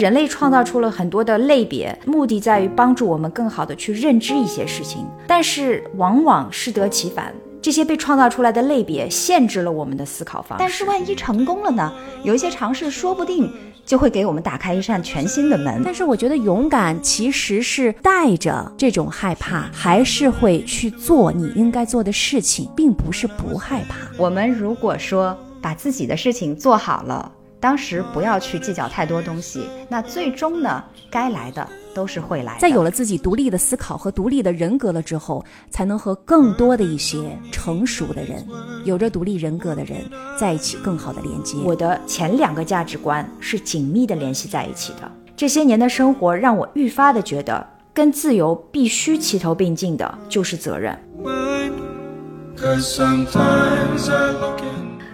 [0.00, 7.30] 人类创造出了很多的类别，目的在于帮助我们更好的去认知一些事情，但是往往适得其反。
[7.60, 10.64] 这些被创造出来的类别限制了我们的思考方式。
[10.64, 11.92] 但是万一成功了呢？
[12.22, 13.52] 有一些尝试，说不定
[13.84, 15.82] 就会给我们打开一扇全新的门。
[15.84, 23.96] 但是我觉得勇敢其实是带着这种害怕，还是会去做你应该做的事情，并不是不害怕。
[24.16, 27.30] 我们如果说把自己的事情做好了。
[27.60, 32.56] 当时不要去计较太多东西，那最终呢，该来的都是会来。
[32.58, 38.42] 在有了自己独立的思考和独立的人格了之后，才能和更多的一些成熟的人，
[38.84, 39.98] 有着独立人格的人
[40.38, 41.58] 在一起更好的连接。
[41.62, 45.12] 我的前两个价值观是紧密的联系在一起的。
[45.36, 50.98] 这些年的生活让我愈发的觉得，跟自由必须齐头并进的就是责任。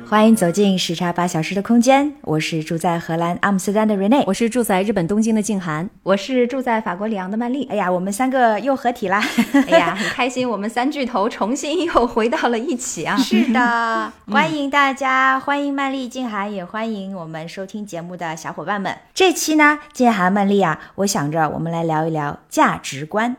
[0.08, 7.66] 欢迎走进时差八小时的空间，我是住在荷兰阿姆斯特丹的 Rene，我是住在日本东京的静涵，我是住在法国里昂的曼丽。
[7.68, 9.20] 哎呀，我们三个又合体啦！
[9.66, 13.16] 哎呀，很开心，我们三巨头重新又回到了一起啊！
[13.18, 18.96] 是的，欢迎大家，欢迎曼丽、静涵，也欢迎我们收听节目的小伙伴们。
[19.12, 23.36] 这期呢，静涵、曼丽啊，我想着我们来聊一聊价值观。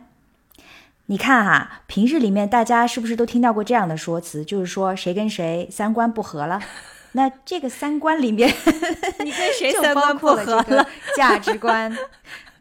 [1.10, 4.44] 你看哈，平日里面大家是不是都听到过这样的说辞？
[4.44, 6.62] 就是说谁跟谁三观不合了？
[7.14, 8.54] 那这个三观里面，
[9.24, 10.88] 你跟谁 三观不合了？
[11.16, 11.96] 价值观。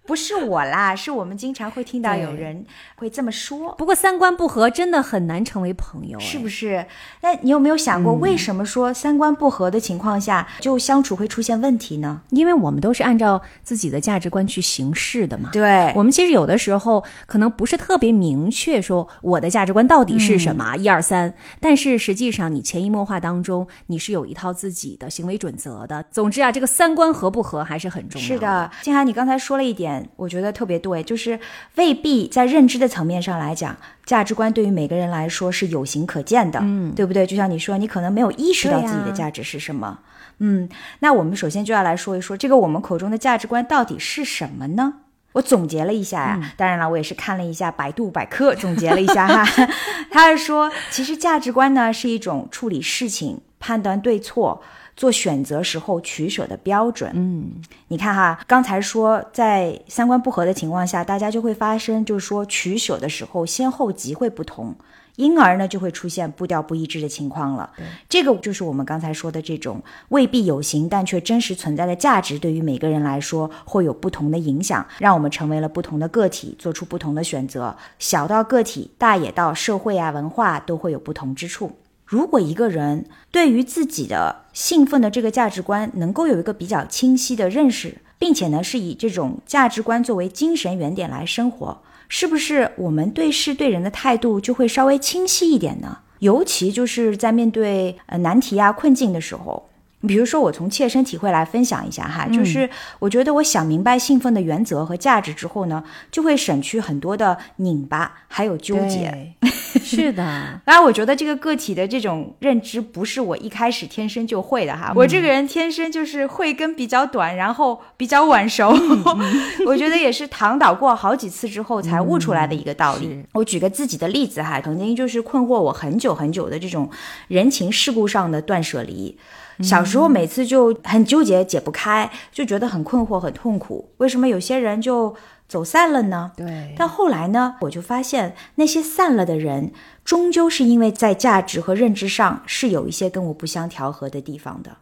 [0.06, 3.74] 不是我啦，是我们经常会听到有人会这么说。
[3.76, 6.86] 不过三观不合真的很难成为朋友，是不是？
[7.22, 12.22] 那你有没有想过，为什么说三观不合的情况下就相处会出现问题呢？
[12.30, 15.50] 因为我们都是按照自己的价值观去行事的嘛。
[15.52, 21.34] 对，我们其实有的时候可能不是特别明确说我的价值观到底是什么，一二三。
[21.60, 26.04] 但是实际上你潜移默化当中你是有一套自己的行为准则的。
[26.10, 28.26] 总之啊，这个三观合不合还是很重要。
[28.26, 29.95] 是的，静涵，你刚才说了一点。
[30.16, 31.38] 我觉得特别对，就是
[31.76, 37.26] 未必在认知的层面上来讲，价值观对于每个人来说是有形可见的，嗯，对不对？
[37.26, 39.98] 就像你说，你可能没有意识到自己的价值是什么，
[40.38, 40.68] 嗯，
[41.00, 44.94] 那我们首先就要来说一说，这个我们口中的价值观到底是什么呢？
[45.32, 49.68] 我总结了一下呀，当然了，我也是看了一下百度百科，总结了一下哈，
[50.10, 54.62] 他是说，其实价值观呢是一种处理事情、判断对错。
[54.96, 57.52] 做选择时候取舍的标准，嗯，
[57.88, 64.74] 你看哈，刚才说在三观不合的情况下，大家就会发生，就是说取舍的时候先后级会不同，
[65.16, 67.70] 因而呢就会出现步调不一致的情况了。
[68.08, 77.76] 这个就是我们刚才说的这种未必有形但却真实存在的价值，对于每个人来说会有不同的影响，让我们成为了不同的个体，做出不同的选择。
[77.98, 81.70] 小到个体，大也到社会啊文化，都会有不同之处。
[82.06, 95.98] 如果一个人对于自己的兴奋的这个价值观能够有一个比较清晰的认识，并且呢是以这种价值观作为精神原点来生活，是不是我们对事对人的态度就会稍微清晰一点呢？
[96.20, 99.68] 尤其就是在面对呃难题啊困境的时候。
[100.06, 102.68] 比如说，我从切身体会来分享一下哈，就是
[102.98, 109.34] 我觉得我想明白信奉的原则和价值之后呢，就会省去很多的拧巴还有纠结。
[109.82, 110.22] 是的，
[110.64, 118.74] 当然我觉得这个个体的这种认知不是我一开始天生就会的哈，我这个人天生就是慧根比较短，然后比较晚熟。
[119.66, 123.24] 我觉得也是躺倒过好几次之后才悟出来的一个道理。
[123.32, 126.90] 我举个自己的例子哈，曾经就是困惑我很久很久的这种
[127.28, 129.16] 人情世故上的断舍离。
[129.62, 133.92] 小时候每次就很纠结解不开，就觉得很困惑很痛苦。
[133.98, 135.14] 为什么有些人就
[135.48, 136.32] 走散了呢？
[136.36, 136.74] 对。
[136.76, 139.72] 但后来呢，我就发现那些散了的人，
[140.04, 144.78] 终究是因为在价值和认知上是有一些跟我不相调和的地方的。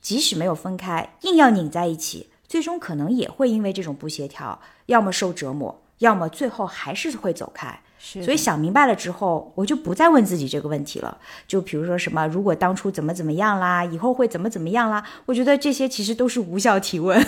[0.00, 7.80] 即使没有分开，硬要拧在一起，最终可能也会因为这种不协调，要么受折磨，要么最后还是会走开。
[7.98, 11.18] 所以想明白了之后，我就不再问自己这个问题了。
[11.46, 15.02] 就比如说什么，如果当初怎么怎么样啦，以后会怎么怎么样啦？
[15.26, 17.20] 我觉得这些其实都是无效提问。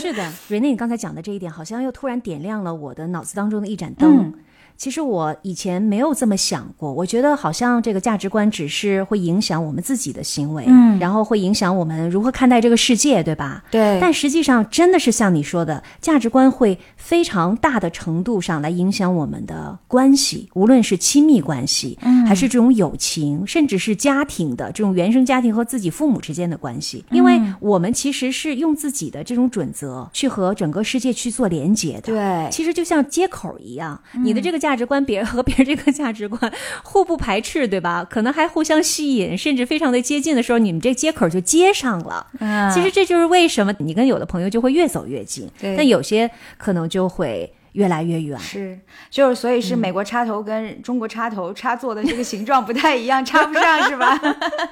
[0.00, 4.32] 是的， 瑞内，你刚才讲的这一点，好像又突然点亮了我的脑子当中的一盏灯。
[4.76, 10.98] 其实我以前没有这么想过，我觉得好像这个价值观只是会影响我们自己的行为，嗯。
[10.98, 13.64] 然后会影响我们如何看待这个世界，对吧？
[13.70, 13.98] 对。
[14.00, 22.24] 但实际上真的是像你说的，价值观会非常大的程度上来影响我们的关系，无论是亲密关系，嗯。
[22.26, 32.02] 还是这种友情，甚至是家庭的这种原生家庭和自己父母之间的关系，因为我们其实是用自己的这种准则去和整个世界去做连接的。
[32.02, 32.48] 对。
[32.50, 36.50] 其实就像接口一样，你的这个价值观，别人和别人这个价值观
[36.82, 38.02] 互不排斥，对吧？
[38.08, 42.26] 可能还互相吸引，甚至非常的接近的时候，你们这接口就接上了。
[42.40, 48.38] 嗯其实这就是为什么你跟有的朋友就会越走越近，对但有些可能就会越来越远。
[48.38, 48.78] 是，
[49.10, 54.18] 就是所以是美国插头跟中国插头插座的这个形状不太一样，插不上是吧？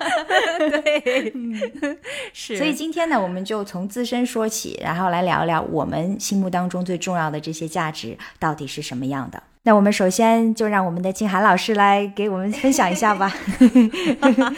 [0.83, 1.33] 对，
[2.33, 9.43] 是所以今天呢，我们就从自身说起，然后来聊聊我们心目当中最重要的这些价值到底是什么样的。
[9.65, 13.33] 那我们首先就让我们的静涵老师来给我们分享一下吧。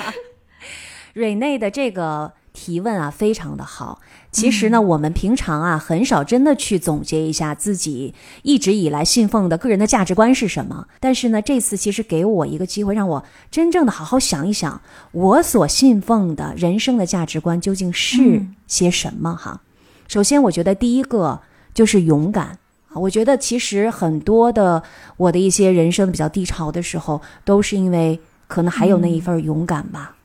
[1.13, 4.01] 瑞内的这个提问啊，非常的好。
[4.33, 10.89] 其实呢，我们平常啊，很少真的去总结一下自己一直以来信奉的个人的价值观是什么。
[10.99, 14.81] 但是呢，这次其实给我一个机会，让我真正的好好想一想，
[15.13, 19.61] 我所信奉的人生的价值观究竟是些什么哈。
[20.09, 21.43] 首先，我觉得第一个
[21.75, 22.59] 就是勇敢。
[22.95, 24.83] 啊，我觉得其实很多的
[25.17, 30.17] 我的一些人生比较低潮的时候，都是因为可能还有那一份勇敢吧。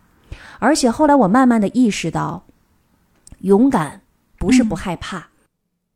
[0.60, 2.44] 而且后来我慢慢的意识到，
[3.40, 4.02] 勇敢
[4.38, 5.30] 不是不害怕，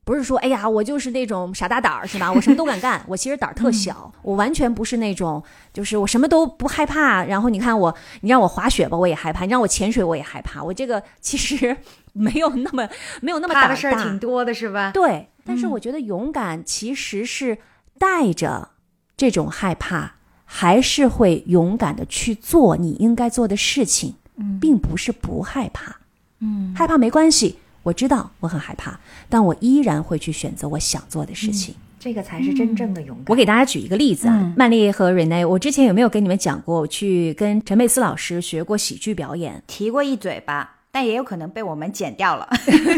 [0.06, 2.32] 不是说哎呀我就是那种傻大胆儿是吧？
[2.32, 5.44] 我什么都敢干，我其实胆儿特小，我完全不是那种
[5.74, 7.24] 就是我什么都不害怕。
[7.26, 10.64] 然后你看我，你让我滑雪吧，我也害怕；你让我潜水，我也害怕。
[10.64, 11.76] 我这个其实
[12.14, 12.88] 没有那么
[13.22, 14.92] 没有那么胆儿怕的事儿挺多的是吧？
[14.94, 17.58] 对，但是我觉得勇敢其实是
[17.98, 18.70] 带着
[19.16, 24.16] 这种害怕，还是会勇敢的去做你应该做的事情，
[24.60, 25.98] 并不是不害怕。
[26.40, 29.00] 嗯，害怕没关系，我知道我很害怕，
[29.30, 31.76] 但我依然会去选择我想做的事情。
[32.00, 33.26] 这个才是真正的勇敢。
[33.28, 39.64] 我给大家举一个例子啊，嗯曼丽和瑞内，我之前有没有跟你们讲过，我去跟陈佩斯老师学过喜剧表演？
[39.68, 42.48] 提过一嘴吧，但也有可能被我们剪掉了。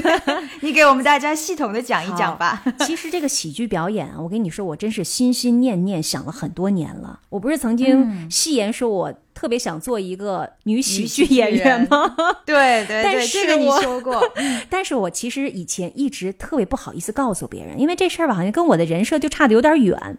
[0.60, 2.62] 你给我们大家系统的讲一讲吧。
[2.80, 7.22] 其实这个喜剧表演啊，我跟你说，我真是心心念念想了很多年了。
[7.30, 12.14] 我不是曾经戏言说我特别想做一个女喜剧演员吗？
[12.46, 14.22] 对对对，但是这个你说过。
[14.70, 20.18] 但是我其实以前一直特别不好意思告诉别人，因为这事儿吧，好像跟我的人设就差的有点远。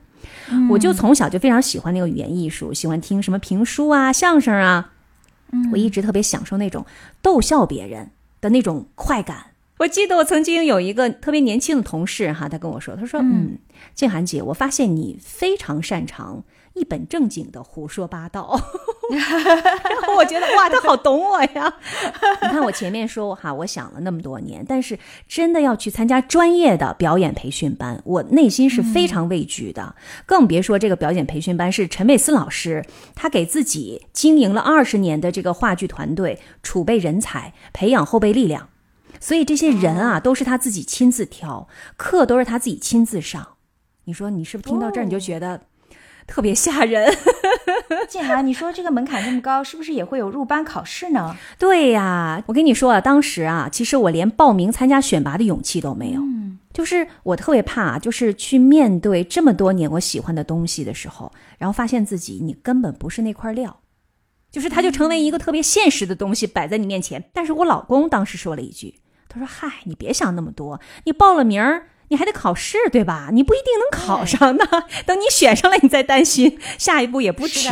[0.70, 4.93] 我就从小就非常喜欢那个语言艺术，喜欢听什么评书啊、相声啊。
[5.72, 6.84] 我一直特别享受那种
[7.22, 8.10] 逗笑别人
[8.40, 9.52] 的那种快感。
[9.78, 13.58] 我记得我曾经有一个特别年轻的同事哈，他跟我说，他说：“嗯，
[13.94, 16.43] 静涵姐，我发现你非常擅长
[16.76, 18.61] 一本正经的胡说八道。”
[19.11, 21.73] 然后我觉得哇，他好懂我呀！
[22.43, 29.94] 你看我前面说哈，我想了那么多年，但是真的要去参加专业的表演培训班，我内心是非常畏惧的。
[30.26, 32.84] 更别说这个表演培训班是陈佩斯老师，
[33.14, 38.69] 他给自己经营了二十年的这个话剧团队，储备人才，培养后备力量。
[39.20, 43.46] 所以这些人啊，都是他自己亲自挑，课都是他自己亲自上。
[44.05, 45.61] 你说你是不是听到这儿你就觉得
[46.26, 47.14] 特别吓人？
[48.08, 51.37] 静涵，你说这个门槛这么高，是不是也会有入班考试呢？
[51.58, 56.20] 对呀，我跟你说啊，当时啊，其实我连报名参加选拔的勇气都没有。
[56.20, 63.80] 嗯，就是我特别怕，就是去面对这么多年我喜欢的东西的时候，然后发现自己你根本不是那块料，
[64.50, 67.25] 就是它就成为一个特别现实的东西摆在你面前。
[67.33, 73.30] 但是我老公当时说了一句，他说：“嗨，你别想那么多，你报了名儿。”你还得考试，对吧？
[73.32, 74.64] 你不一定能考上呢。
[75.04, 77.68] 等你选上了，你再担心，下一步也不迟。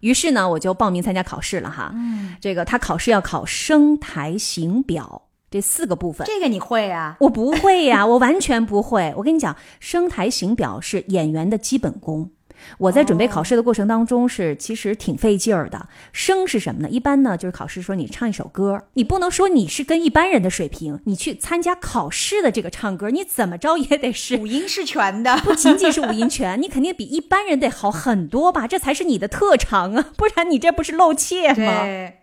[0.00, 1.90] 于是呢，我就报名参加考试了哈。
[1.94, 7.16] 嗯，这个他考试要考声台形表这四个部分，这个你会啊？
[7.20, 9.12] 我不会呀、我完全不会。
[9.16, 12.30] 我跟你讲，声台形表是演员的基本功。
[12.78, 15.88] 我在准备考试的过程当中是其实挺费劲儿的。
[16.12, 16.88] 声是什么呢？
[16.88, 25.36] 一般呢就是考试说你唱一首歌，你不能说你是跟一般人的水平，你去参加考试的这个唱歌，你怎么着也得是五音是全的。
[25.38, 28.66] 不仅仅是五音 全，你肯定比一般人得好很多吧？
[28.66, 31.54] 这才是你的特长啊，不然你这不是露怯吗？
[31.54, 32.18] 对，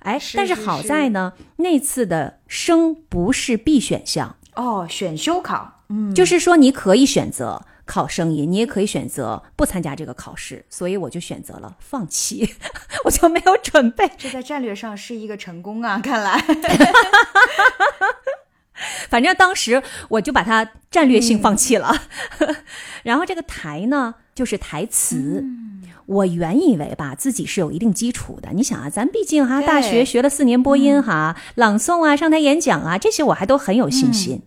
[0.00, 4.36] 哎，但是好在呢，那次的声不是必选项。
[4.54, 12.54] 哦，选修考，嗯，就是说你可以选择考声音，你也可以选择不参加这个考试，所以我就选择了放弃，
[13.04, 14.10] 我就没有准备。
[14.16, 16.00] 这在战略上是一个成功啊！
[16.02, 16.40] 看来，
[19.08, 21.94] 反正当时我就把它战略性放弃了。
[23.02, 25.44] 然后这个台呢，就是台词。
[26.06, 28.50] 我原以为吧，自己是有一定基础的。
[28.52, 34.42] 你想啊，咱毕竟哈对大学学了四年播音哈，朗诵啊、上台演讲啊，这些我还都很有信心。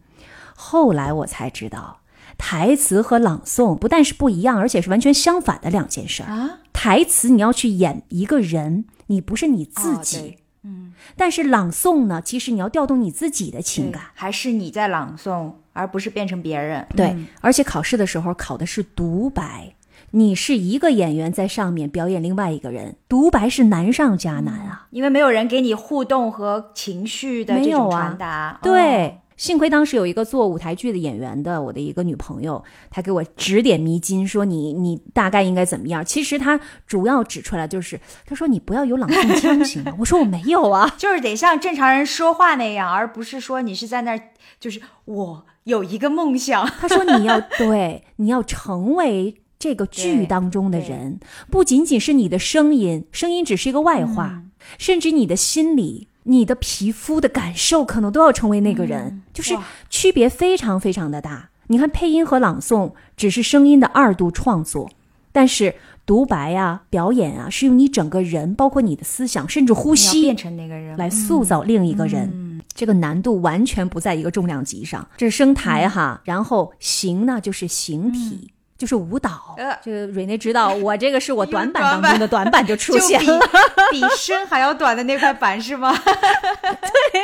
[0.53, 2.01] 后来我才知道，
[2.37, 6.29] 台词和朗诵不但是不一样，而且是完全相反的两件事儿。
[6.29, 14.01] 啊，台词你要去演一个人，你不是你自己；哦嗯，但是朗诵呢，其实你要调动你自己的情感。
[14.13, 16.85] 还是你在朗诵，而不是变成别人。
[16.95, 19.75] 对，嗯而且考试的时候考的是独白，
[20.11, 24.87] 你是一个演员在上面表演另外一个人，独白是难上加难啊。
[24.89, 28.59] 因为没有人给你互动和情绪的这种传达。
[28.61, 29.19] 对。
[29.35, 36.05] 哦幸亏当时有一个做舞台剧的演员的，我的一个女朋友，她给我指点迷津，说你你大概应该怎么样。
[36.05, 39.93] 其实她主要指出来就是，她说你不要有朗诵腔行吗？
[39.99, 44.21] 我说我没有啊，就是得像正常人说话那样，而不是说你是在那儿，
[44.57, 46.65] 就是我有一个梦想。
[46.79, 51.19] 她说你要对，你要成为这个剧当中的人，
[51.51, 59.57] 不仅仅是你的声音，声音只是一个外化，嗯甚至你的心理、你的皮肤的感受，可能都要成为那个人，就是
[59.89, 61.49] 区别非常非常的大。
[61.67, 64.89] 你看配音和朗诵只是声音的二度创作，
[65.31, 65.73] 但是
[66.05, 72.29] 独白啊、表演啊，是用你整个人，包括你的思想，甚至呼吸变成那个人来塑造另一个人。
[72.33, 75.07] 嗯这个难度完全不在一个重量级上。
[75.15, 78.51] 这是声台哈，然后形呢就是形体。
[78.77, 83.39] 就是舞蹈，呃这个蕊内知道， 我这个是我短板当中的短板就出现了。
[83.91, 85.95] 比身还要短的那块板是吗？
[86.03, 87.21] 对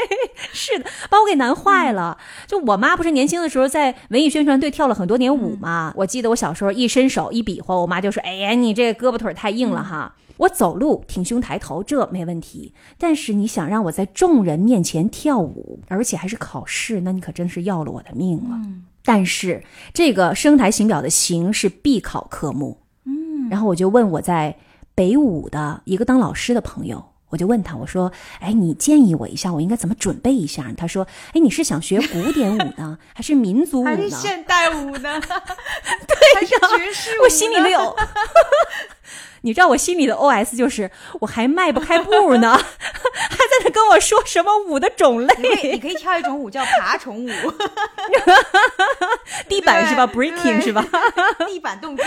[0.53, 2.17] 是的，把我给难坏了。
[2.48, 5.93] 就我妈不是年轻的时候在文艺宣传队跳了很多年舞嘛？
[5.98, 10.15] 我记得我小时候一伸手一比划，我妈就说：“哎呀，你这胳膊腿太硬了哈。
[10.38, 18.58] 我走路挺胸抬头这没问题，但是你想让我在众人面前跳舞，而且还是考试，那你可真是要了我的命了。
[19.03, 24.55] 但是这个声台形表的形是必考科目，嗯，然后我就问我在
[24.96, 27.03] 北舞的一个当老师的朋友。
[27.31, 35.17] 我就问他，我说：“哎，你建议我一下，我应该怎么准备一下？”他说：“哎，你是想学古典舞呢， 还是民族舞呢 还是？”现代舞呢？
[35.24, 37.24] 对还是爵士舞？
[37.24, 37.96] 我心里没有，
[39.41, 40.89] 你知道我心里的 OS 就是，
[41.21, 47.29] 我还迈不开步呢， 还在那跟我说什么舞的种类，你可以跳一种舞叫爬虫舞，
[49.48, 50.86] 地板是吧？breaking 是吧？
[51.48, 52.05] 地板动作。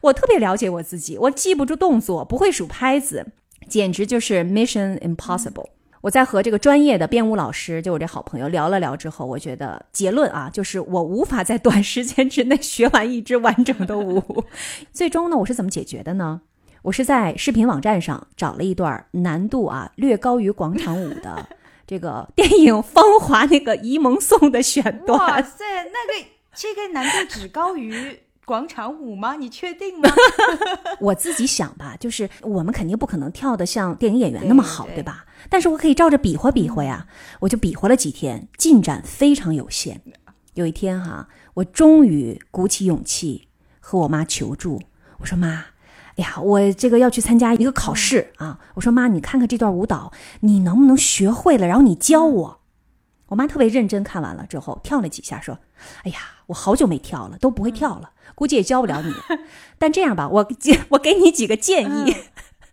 [0.00, 3.26] 我特别了解我自己，我记不住动作，不会数拍子，
[3.68, 5.68] 简直就是 mission impossible。
[6.02, 14.44] 我在和这个专业的编舞老师，就我这好朋友聊了聊之后，我觉得结论啊，就是我无法在短时间之内学完一支完整的舞。
[14.92, 16.42] 最终呢，我是怎么解决的呢？
[16.82, 21.46] 我是在视频网站上找了一段难度啊略高于广场舞的
[21.86, 25.40] 这个电影《芳华》那个沂蒙颂的选段哇。
[25.40, 28.18] 塞，那个这个难度只高于
[28.52, 29.36] 广场舞吗？
[29.36, 30.10] 你确定吗？
[31.00, 35.24] 我自己想吧，就是我们肯定不可能跳得像电影演员那么好，对对吧？
[35.48, 37.06] 但是我可以照着比划比划呀，
[37.40, 40.02] 我就比划了几天，进展非常有限。
[40.52, 43.48] 有一天哈、我终于鼓起勇气
[43.80, 44.82] 和我妈求助，
[45.20, 45.64] 我说妈。
[46.16, 48.58] 哎呀，我这个要去参加一个考试啊！
[48.74, 51.66] 我说妈，你看看这段舞蹈，你能不能学会了？
[51.66, 52.58] 然后你教我。
[53.28, 55.58] 我妈特别认真看完了之后，跳了几下，说
[56.04, 56.18] ：“哎呀，
[56.48, 59.12] 我好久没跳了，都不会跳了，估计也教不了你。
[59.78, 60.48] 但这样吧，我
[60.90, 62.16] 我给你几个建议。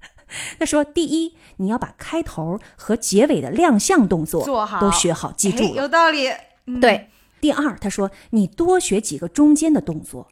[0.59, 5.75] 他说：第一，你要把开头和结尾的亮相动作做好都学好，记住。
[5.75, 6.29] 有道理。
[6.67, 7.09] 嗯，对，
[7.41, 10.27] 第二，他说你多学几个中间的动作，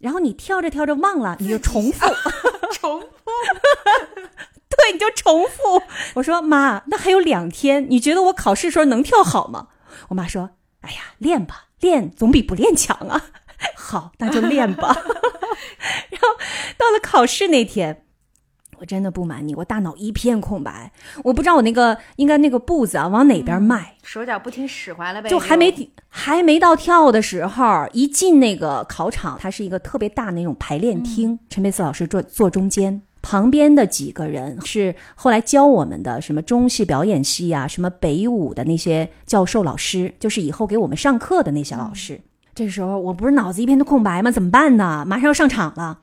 [0.00, 2.06] 然后你跳着跳着忘了，你就重复，
[2.72, 3.06] 重复。
[4.68, 5.80] 对，你就重复。
[6.14, 9.68] 我说妈，那还有两天，你觉得我考试时候能跳好吗？
[10.08, 13.26] 我妈说，哎呀，练吧，练总比不练强啊。
[13.76, 14.88] 好，那就练吧。
[16.10, 16.28] 然后
[16.76, 18.02] 到了考试那天。
[18.78, 20.92] 我真的不瞒你，我大脑一片空白，
[21.24, 42.20] 我不知道我那个应该那个步子啊往哪边迈，手脚不听使唤了呗，就还没还没到跳的时候，一进那个考场，它是一个特别大那种排练厅，陈佩斯老师坐坐中间，旁边的几个人是后来教我们的什么中戏表演系啊，什么北舞的那些教授老师，就是以后给我们上课的那些老师。
[42.56, 44.30] 这时候我不是脑子一片的空白吗？
[44.30, 45.04] 怎么办呢？
[45.06, 46.00] 马上要上场了。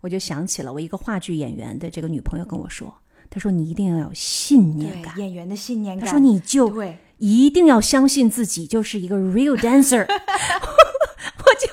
[0.00, 2.92] 我就想起了我一个话剧演员的这个女朋友跟我说，
[3.30, 6.04] 她说你一定要有信念感，演员的信念感。
[6.04, 10.04] 她说你就对，一定要相信自己就是一个 real dancer。
[11.38, 11.68] 我就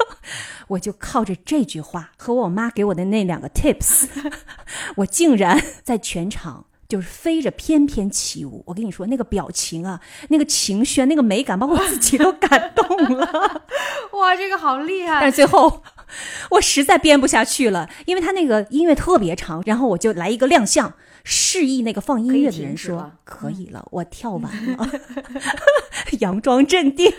[0.68, 4.08] 我就靠着这句话和我妈给我的那两个 tips，
[4.98, 6.68] 我竟然在全场。
[6.90, 13.62] 就是飞着翩翩起舞，我跟你说那个表情啊，那个情绪，那个美感，把我自己都感动了。
[14.14, 15.20] 哇，这个好厉害！
[15.22, 15.84] 但是最后，
[16.50, 20.92] 我实在编不下去了，因为他那个音乐特别长，然后我就来一个亮相。
[21.24, 24.90] 示意那个放音乐的人说：“可以了，我跳完了。”
[26.20, 27.12] 佯装镇定，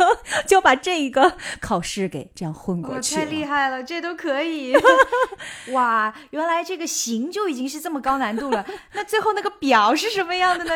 [0.46, 4.74] 就把这个考试给这样混过去太厉害了，这都可以！
[5.72, 8.66] 哇，原来这个行就已经是这么高难度了。
[8.94, 10.72] 那最后那个表是什么样的呢？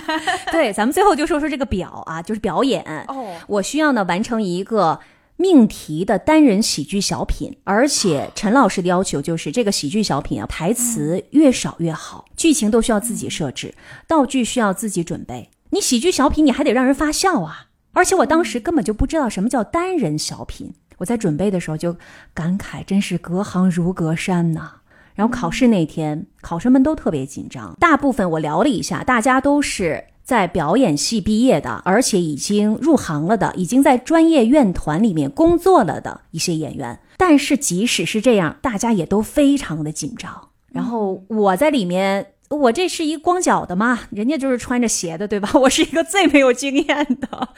[0.50, 2.82] 对，咱们最后就说说这个表啊，就是表演。
[3.08, 5.00] 哦，我需要呢完成一个。
[5.38, 13.72] 命题的单人喜剧小品，而且 陈老师的要求就是这个喜剧小品啊，台词越少越好，剧情都需要自己设置，
[14.08, 15.48] 道具需要自己准备。
[15.70, 17.68] 你喜剧小品你还得让人发笑啊！
[17.92, 21.96] 而且我当时根本就不知道什么叫单人小品，我在准备的时候就
[22.34, 24.72] 感慨，真是隔行如隔山呐。
[25.14, 30.04] 然后考试那天，考生们都特别紧张，大部分我聊了一下，大家都是。
[30.28, 40.50] 在表演系毕业的，而且已经入行了的，已经在专业院团里面工作了的一些演员，但是即使是这样，大家也都非常的紧张。
[40.70, 45.48] 然后我在里面，我这是一光脚的嘛，人家就是穿着鞋的，对吧？
[45.54, 47.48] 我是一个最没有经验的。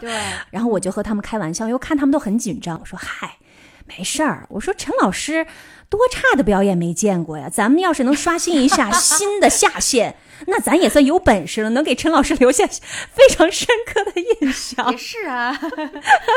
[0.00, 0.12] 对。
[0.50, 3.36] 然后我就和他们开玩笑，又看他们都很紧张，我说：“嗨，
[3.86, 5.46] 没事儿。”我说：“陈老师
[5.88, 10.16] 多差的表演没见过呀，咱们要是能刷新一下 新的下限。”
[10.48, 14.92] 那咱也算有本事了，能给陈老师留下非常深刻的印象。
[14.92, 15.58] 也是啊，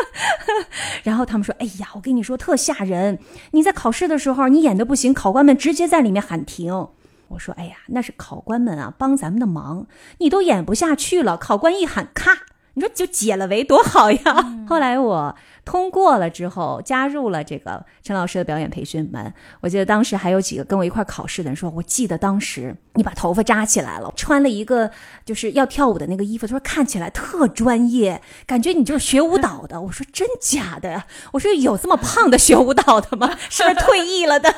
[1.03, 3.19] 然后他们说：“哎呀，我跟你说特吓人，
[3.51, 6.87] 你在考试的时候你演的不行，考官们直接在里面喊停。”
[7.27, 9.85] 我说：“哎呀，那是考官们啊帮咱们的忙，
[10.19, 12.43] 你都演不下去了，考官一喊咔，
[12.75, 15.35] 你说就解了围多好呀。”后来我。
[15.65, 19.33] 通过了之后，加入了这个陈老师的表演培训班。
[19.61, 24.89] 我记得当时还有几个跟我一块考试的人说：“我记得当时你把头发扎起来了，穿了一个
[25.23, 29.79] 就是要跳舞的那个衣服，他说看起来特专业，感觉你就是学舞蹈的。
[29.83, 33.37] ”我说：“真假的？”我说：“有这么胖的学舞蹈的吗？
[33.49, 34.51] 是不是退役了的？”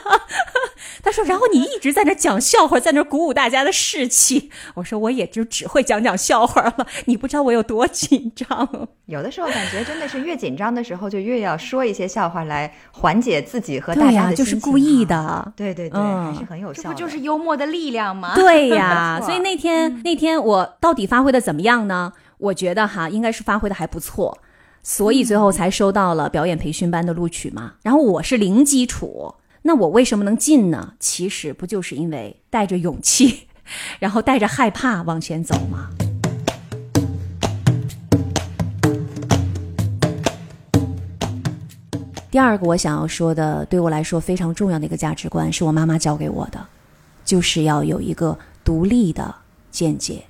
[1.03, 11.00] 他说：“然后你一直在那讲笑话，在那鼓舞大家的士气。”我说：“我也就只会讲讲笑话了，你不知道我有多紧张。”有的时候感觉真的是越紧张的时候。
[11.01, 16.83] 后就越要说一些笑话来缓解自己和大家的就是故意的，对对对，还是很有效。
[16.83, 18.33] 这不就是幽默的力量吗？
[18.35, 22.13] 对呀， 所以那天那天我到底发挥的怎么样呢？
[22.37, 24.37] 我觉得哈，应该是发挥的还不错，
[24.81, 27.73] 所以最后才收到了表演培训班的录取嘛。
[27.83, 30.93] 然后我是零基础，那我为什么能进呢？
[30.99, 33.47] 其实不就是因为带着勇气，
[33.99, 35.89] 然后带着害怕往前走吗？
[42.31, 46.65] 第二个我想要说的，对我来说非常重要的一个价值观，是我妈妈教给我的，
[47.25, 49.35] 就是要有一个独立的
[49.69, 50.23] 见解。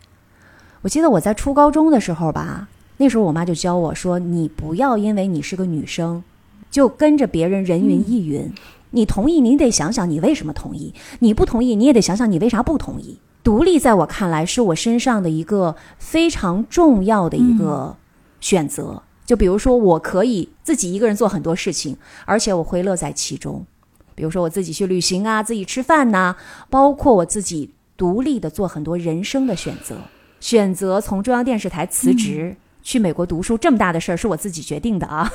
[0.82, 6.24] 我记得我在初高中的时候吧，那时候我妈就教我说：“你不要因为你是个女生，
[6.72, 8.52] 就跟着别人人云亦云。
[8.90, 13.20] 你同意，你得想想你为什么同意；你不同意，你也得想想你为啥不同意。
[13.44, 17.96] 独立在我看来是我身上的一个非常重要的一个
[18.40, 23.66] 选择。”就比如说，我可以自己一个人做很多事情，而且我会乐在其中。
[24.14, 26.36] 比如说，我自己去旅行啊，自己吃饭呐，
[26.70, 29.96] 包括我自己独立的做很多人生的选择。
[30.42, 35.32] 选择从中央电视台辞职去美国读书这么大的事儿，是我自己决定的啊，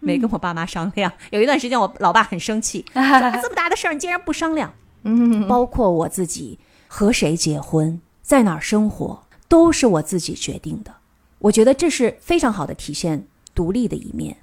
[0.00, 1.10] 没跟我爸妈商量。
[1.30, 3.00] 有一段时间，我老爸很生气，这
[3.48, 4.70] 么大的事儿你竟然不商量。
[5.04, 10.96] 嗯，包括我自己和谁结婚，在哪儿生活，都是我自己决定的。
[11.38, 13.24] 我觉得这是非常好的体现
[13.54, 14.36] 独立的一面。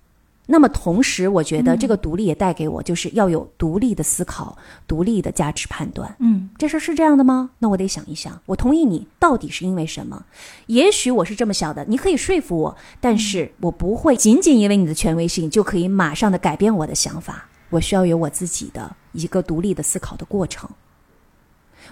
[0.49, 6.15] 那么同时，我觉得这个独立也带给我，就是要有独立的思考、独立的价值判断。
[6.19, 7.49] 嗯，这事儿是这样的吗？
[7.59, 8.39] 那我得想一想。
[8.45, 10.25] 我同意你，到底是因为什么？
[10.67, 17.49] 也许我是这么想的，你可以说服我，但是我不会仅仅因为你的权威性就可以马上的改变我的想法。
[17.71, 20.69] 我需要有我自己的一个独立的思考的过程。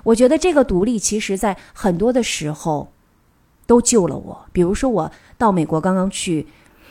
[0.03, 2.89] 我觉得这个独立，其实在很多的时候。
[3.67, 4.45] 都救了我。
[4.53, 6.45] 比如说，我到美国刚刚去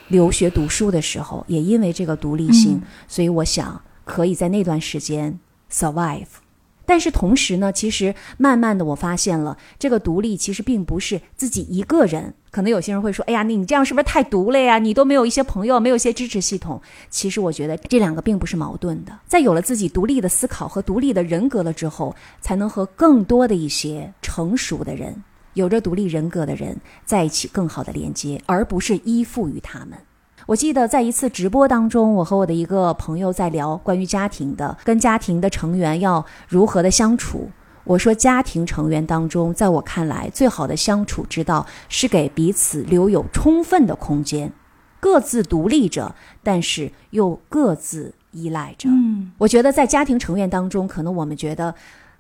[0.09, 5.39] 留学读书的时候，也因为这个独立性，所以我想可以在那段时间
[5.71, 6.27] survive。
[6.87, 12.35] 但是同时呢，其实慢慢的我发现了，这个独立其实并不是自己一个人。
[12.51, 14.79] 可能有些人会说：“哎呀，你你这样是不是太独了呀？
[14.79, 19.19] 你都没有一些朋友，没有一些支持系统。”其实我觉得这两个并不是矛盾的。
[19.27, 25.25] 在有了自己独立的思考和独立的人格了之后，才能和更多的一些成熟的人。
[25.55, 29.99] 有着独立人格的人在一起更好的连接，而不是依附于他们。
[30.47, 37.51] 我记得在一次直播当中，我和我的一个朋友在聊关于家庭的，跟家庭的成员要如何的相处。
[37.85, 44.53] 我说，家庭成员当中，在我看来，最好的相处之道是给彼此留有充分的空间，
[45.01, 48.89] 各自独立着，但是又各自依赖着。
[48.89, 51.75] 嗯，我觉得在家庭成员当中，可能我们觉得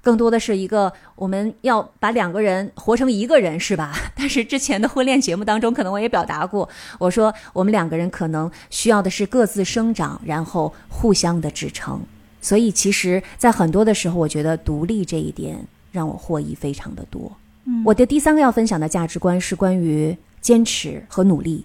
[0.04, 3.92] 更多的是一个我们要把两个人活成一个人，是吧？
[4.14, 12.00] 但是之前的婚恋节目当中，可能我也表达过，我说我们两个人可能需要的是各自生长，然后互相的支撑。
[12.40, 15.58] 所以其实，在很多的时候，我觉得独立这一点
[15.90, 17.32] 让我获益非常的多。
[17.64, 21.64] 嗯我的第三个要分享的价值观是关于坚持和努力。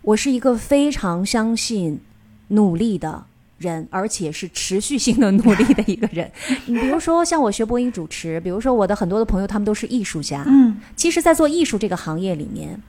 [0.00, 2.00] 我是一个非常相信
[2.48, 3.24] 努力的
[3.64, 6.30] 人，而且是持续性的努力的一个人。
[6.66, 10.44] 你 比如说，像我学播音主持，比如说我的很多的朋友，他们都是艺术家。
[10.46, 12.80] 嗯，其实，在做艺术这个行业里面，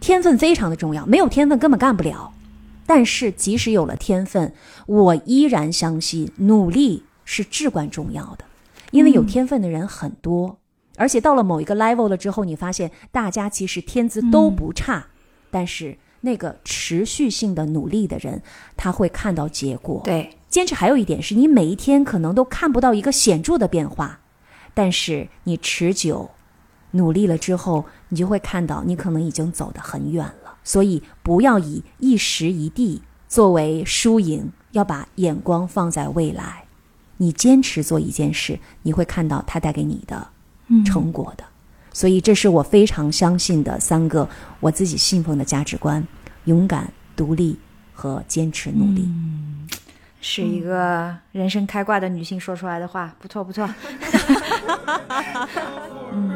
[0.00, 2.32] 天分非常的重要，没有天分根本干不了。
[2.84, 4.52] 但是，即使有了天分，
[4.86, 8.44] 我依然相信努力是至关重要的，
[8.90, 10.58] 因为有天分的人很多，
[10.96, 15.06] 而且到了某一个 level 了之后，你发现大家其实天资都不差，
[15.50, 18.42] 但是那个持续性的努力的人，
[18.76, 20.00] 他会看到结果。
[20.04, 24.18] 对，坚持还有一点是你每一天可能都看不到一个显著的变化，
[24.74, 26.32] 但是你持久
[26.90, 30.56] 努力了之后，你就会看到你可能已经走得很远了。
[30.64, 36.64] 所以不要以一时一地作为输赢，要把眼光放在未来。
[37.18, 40.26] 你坚持做一件事，你会看到它带给你的
[40.84, 41.44] 成果的。
[41.92, 44.28] 所以这是我非常相信的三个
[44.60, 46.06] 我自己信奉的价值观：
[46.46, 47.56] 勇敢、独立
[47.92, 49.08] 和坚持努力。
[50.20, 53.68] 是一个人生开挂的女性说出来的话，不错不错。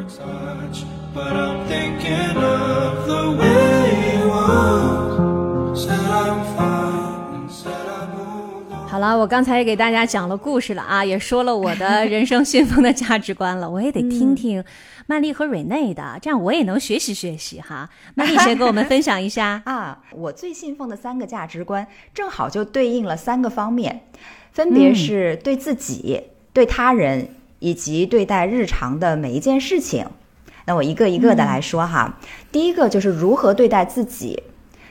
[0.07, 0.85] touch,
[8.91, 14.61] 好了，我刚才也给大家讲了故事了啊，也说了我的人生信奉的价值观了，我也得听听
[15.07, 17.89] 曼丽和瑞内的，这样我也能学习学习哈。
[18.15, 24.01] 曼丽先跟我们分享一下 啊，我最信奉的三个价值观，正好就对应了三个方面，
[24.51, 30.05] 分别是对自己、对他人以及对待日常的每一件事情。
[30.65, 32.19] 那我一个一个的来说哈。
[32.51, 34.43] 第一个就是如何对待自己，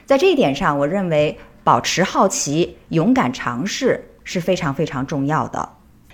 [0.07, 5.69] 在这一点上，我认为保持好奇、勇敢尝试是非常非常重要的。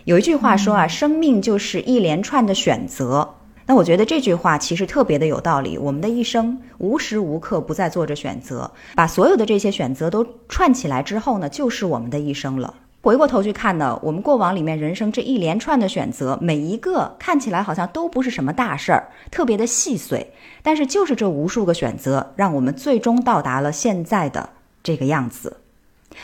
[0.05, 3.35] 有一句话说啊，生命就是一连串的选择。
[3.65, 5.77] 那我觉得这句话其实特别的有道理。
[5.77, 12.73] 我们的一生无时无刻不在做着选择，把所有的这些选择都串起来之后呢，就是我们的一生了。
[13.01, 24.49] 回过头去看呢，我们过往里面人生这一连串的选择，每一个看起来好像都不是什么大事儿，特别的细碎，但是就是这无数个选择，让我们最终到达了现在的
[24.87, 25.57] 这个样子。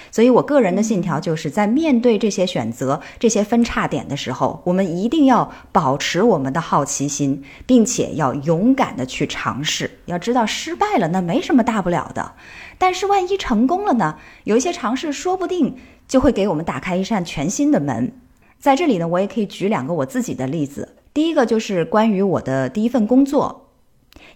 [0.10, 9.99] 所以我个人的信条就是在面对这些选择、这些分叉点的时候，我们一定要保持我们的好奇心，并且要勇敢的去尝试。
[10.06, 12.34] 要知道失败了那没什么大不了的，
[12.78, 14.17] 但是万一成功了呢？
[14.45, 15.76] 有一些尝试说不定
[16.08, 18.13] 就会给我们打开一扇全新的门。
[18.58, 20.95] 在这里呢，我也可以举两个我自己的例子。
[21.13, 23.69] 第一个就是关于我的第一份工作，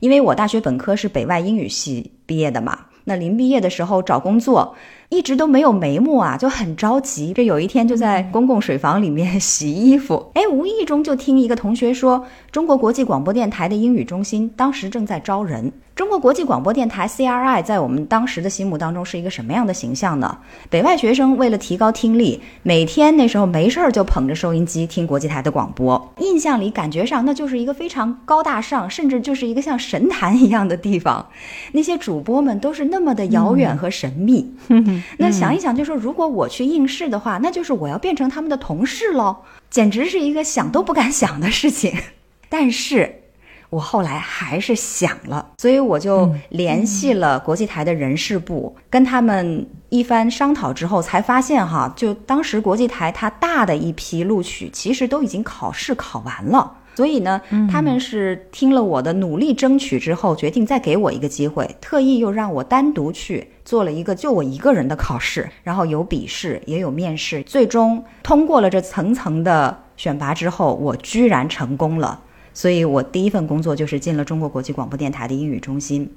[0.02, 4.76] 因为我大学本科是北外英语系毕业的嘛，那临毕业的时候找工作。
[5.10, 7.32] 一直都没有眉目啊，就很着急。
[7.34, 15.72] 这有一天就在公共水房里面洗衣服， 哎，无意中就听一个同学说，中国国际广播电台的英语中心当时正在招人。
[15.96, 20.38] 中国国际广播电台 CRI 在我们当时的心目当中是一个什么样的形象呢？
[20.70, 31.26] 北外学生为了提高听力，每天那时候没事儿就捧着收音机听国际台的广播，印象里感觉上那就是一个非常高大上，甚至就是一个像神坛一样的地方。
[31.72, 34.54] 那些主播们都是那么的遥远和神秘。
[35.18, 39.38] 那想一想，就说如果我去应试的话，那就是我要变成他们的同事喽，
[39.70, 41.94] 简直是一个想都不敢想的事情。
[42.50, 43.24] 但是，
[43.70, 56.77] 我后来还是想了，所以我就联系了国际台的人事部，跟他们一番商讨之后，才发现哈，就当时国际台它大的一批录取，其实都已经考试考完了。
[56.98, 72.20] 所以呢，他们是听了我的努力争取之后，决定再给我一个机会，特意又让我单独去做了一个就我一个人的考试，然后有笔试也有面试，最终通过了这层层的选拔之后，我居然成功了。
[72.52, 76.12] 所以我第一份工作就是进了中国国际广播电台的英语中心。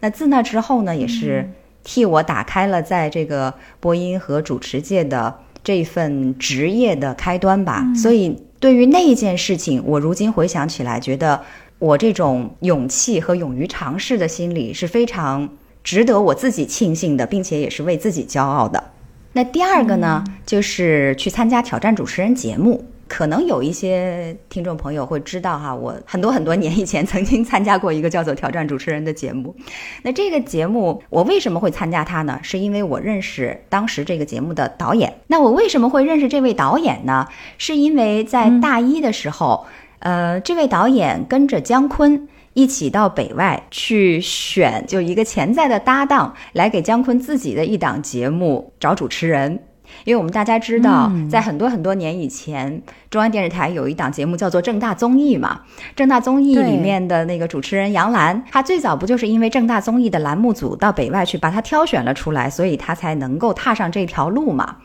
[0.00, 1.46] 那自那之后呢，也是
[1.84, 7.84] 替我打开了在这个播音和主持界的这份职业的开端吧。
[7.94, 8.34] 所以。
[8.62, 11.42] 对于那一件事情，我如今回想起来，觉得
[11.80, 15.48] 我这种勇气和勇于尝试的心理是非常
[15.82, 18.92] 值得我自己庆幸的，并且也是为自己骄傲的。
[19.32, 22.84] 那第二个呢，就是去参加挑战主持人节目。
[23.12, 29.54] 可能有一些听众朋友会知道哈，我很多很多年以前曾经参加过一个叫做《挑战主持人》的节目。
[30.02, 32.40] 那这个节目我为什么会参加它呢？
[32.42, 35.12] 是因为我认识当时这个节目的导演。
[35.26, 37.28] 那我为什么会认识这位导演呢？
[37.58, 39.66] 是因为在大一的时候，
[39.98, 42.26] 呃，这位导演跟着姜昆。
[42.54, 49.58] 一起到北外去选，就一个潜在的搭档来给姜昆自己的一档节目找主持人。
[50.04, 55.60] 因为我们大家知道，在很多很多年以前，中央电视台有一档节目叫做《正大综艺》嘛，
[55.94, 64.78] 《正大综艺》里面的那个主持人杨澜，她最早不就是因为正大综艺的栏目组到北外去把她挑选了出来，所以她才能够踏上这条路嘛。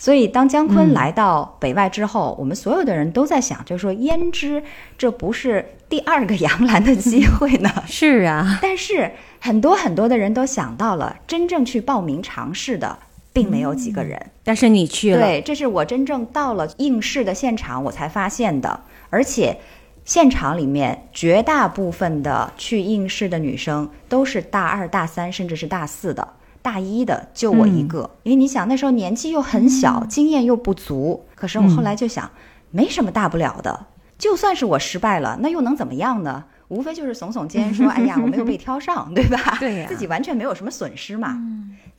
[0.00, 4.62] 所以当姜昆来到北外之后，我们所有的人都在想，就是说，焉知
[4.96, 7.68] 这不是第二个 杨澜的机会呢？
[7.84, 13.00] 是啊，但是很多很多的人都想到了，真正去报名尝试的。
[13.38, 18.80] 并没有几个人，但是你去了，对，这是我真正到了应试的现场，我才发现的。
[19.10, 19.56] 而且，
[20.04, 26.26] 现场里面绝大部分的去应试的女生都是大二、大三，甚至是大四的，
[26.60, 28.10] 大一的就我一个。
[28.24, 31.24] 因为你想那时候年纪又很小，经验又不足。
[31.36, 32.28] 可是我后来就想，
[32.70, 33.86] 没什么大不了的，
[34.18, 36.44] 就算是我失败了，那又能怎么样呢？
[36.68, 39.56] 无非就是耸耸肩说： “哎呀，我没有被挑上， 对吧？
[39.60, 41.36] 对自己完全没有什么损失嘛。”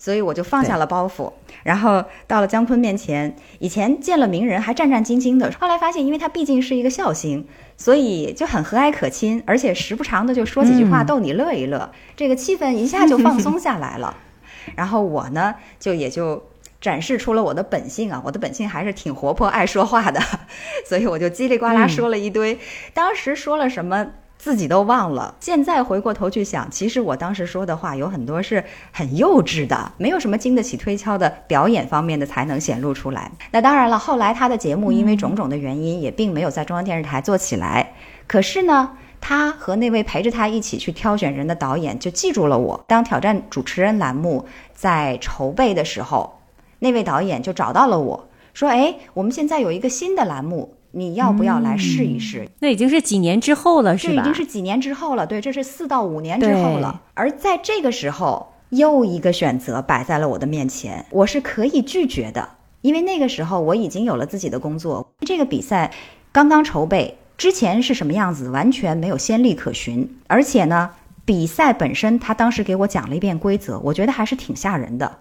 [0.02, 1.30] 所以我就放下了包袱，
[1.64, 3.36] 然后到了姜昆面前。
[3.60, 14.16] 以前见了名人还战战兢兢的，后来发现，因为他毕竟是一个笑星，所以就很和蔼可亲，而且时不常的就说几句话逗你乐一乐，这个气氛一下就放松下来了。
[14.76, 16.42] 然后我呢，就也就
[16.80, 20.22] 展示出了我的本性啊，我的本性还是挺活泼爱说话的，
[20.88, 22.58] 所以我就叽里呱啦说了一堆。
[22.94, 24.08] 当时说了什么？
[24.40, 33.30] 自己都忘了，现在回过头去想，其实我当时说的话有很多是很幼稚的，没有什么经得起推敲的表演方面的才能显露出来。
[33.52, 37.94] 那当然了，后来他的节目因为种种的原因，也并没有在中央电视台做起来。
[38.28, 42.82] 可是呢，他和那位陪着他一起去挑选人的导演就记住了我。
[42.88, 46.40] 当挑战主持人栏目在筹备的时候，
[46.80, 52.50] 那位导演就找到了我说：“哎，我们现在有一个新的栏目。”你要不要来试一试？
[52.60, 54.14] 那已经是几年之后了，是吧？
[54.14, 57.02] 这已经是几年之后了，对，这是四到五年之后了。
[57.14, 62.50] 而在这个时候，又一个选择摆在了我的面前，我是可以拒绝的，
[62.82, 65.12] 因为那个时候我已经有了自己的工作。
[65.26, 65.92] 这个比赛
[66.32, 70.18] 刚刚筹备，之前是什么样子，完全没有先例可循。
[70.28, 70.90] 而且呢，
[71.26, 75.18] 比赛本身，他当时给我讲了一遍规则，我觉得还是挺吓人的。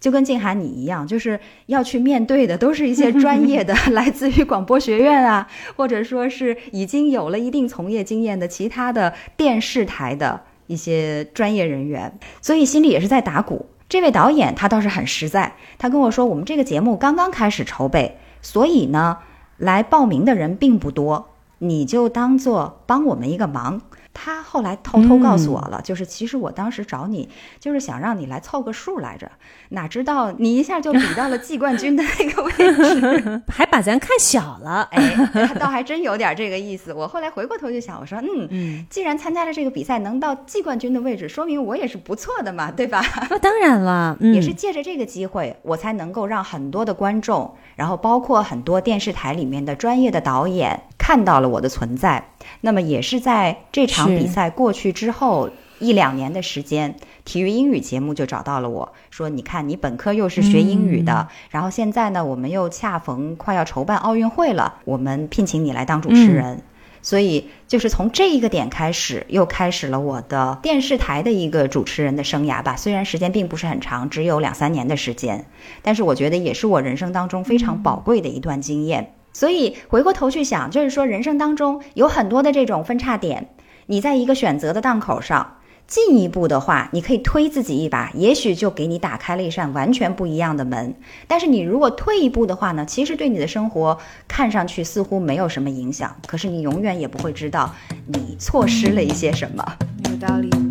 [0.00, 13.66] 就跟静涵你一样，就是要去面对的都是一些 专业的，来自于广播学院啊，或者说是已经有了一定从业经验的其他的电视台的一些专业人员，所以心里也是在打鼓。
[13.88, 19.16] 这位导演他倒是很实在，他跟我说，我们这个节目刚刚开始筹备，所以呢，
[19.56, 23.80] 来报名的人并不多，你就当做帮我们一个忙。
[24.12, 27.28] 他后来偷偷告诉我了，就是其实我当时找你，
[27.60, 29.30] 就是想让你来凑个数来着，
[29.70, 35.14] 哪知道你一下就比到了季冠军的那个位置， 还把咱看小了，哎，
[35.60, 36.92] 倒还真有点这个意思。
[36.92, 43.00] 我后来回过头就想，我说，嗯嗯，既然参加了这个比赛能到季冠军的位置，说明我也是不错的嘛，对吧？
[43.30, 52.32] 那 当然了，也是借着这个机会，我才能够让很多的观众，然后包括很多电视台里面的专业的导演看到了我的存在。
[52.60, 66.62] 那么也是在这场比赛过去之后一两年的时间，体育英语节目就找到了我说：“你看，你本科又是学英语的，然后现在呢，我们又恰逢快要筹办奥运会了，我们聘请你来当主持人。”
[67.00, 72.76] 所以就是从这一个点开始，又开始了我的电视台的一个主持人的生涯吧。
[72.76, 75.46] 虽然时间并不是很长，只有两三年的时间，
[75.80, 79.14] 但是我觉得也是我人生当中非常宝贵的一段经验。
[79.32, 83.50] 所以回过头去想，就是说人生当中有很多的这种分叉点，
[83.86, 90.94] 你在一个选择的档口上，进一步的话，你可以推自己一把，也许就给你打开了一扇完全不一样的门。
[91.26, 97.72] 但是你如果退一步的话呢，其实对你的生活看上去似乎没有什么影响，可是你永远也不会知道
[98.06, 99.64] 你错失了一些什么。
[100.10, 100.67] 有道理。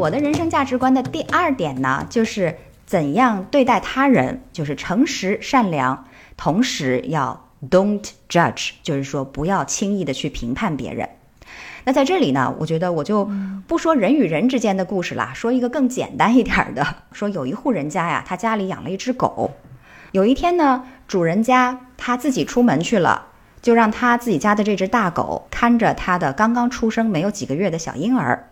[0.00, 6.06] 我的人生价值观的第二点呢，就是怎样对待他人，就是诚实善良，
[6.38, 11.06] 同时要 don't judge，就是说不要轻易的去评判别人。
[11.84, 13.28] 那在这里呢，我觉得我就
[13.66, 19.50] 不说人与人之间的故事啦，说一个更简单一点的，说有一户人家呀，他家里养了一只狗，
[20.12, 23.26] 有一天呢，主人家他自己出门去了，
[23.60, 28.46] 就让他自己家的这只大狗看着他的刚刚出生没有几个月的小婴儿。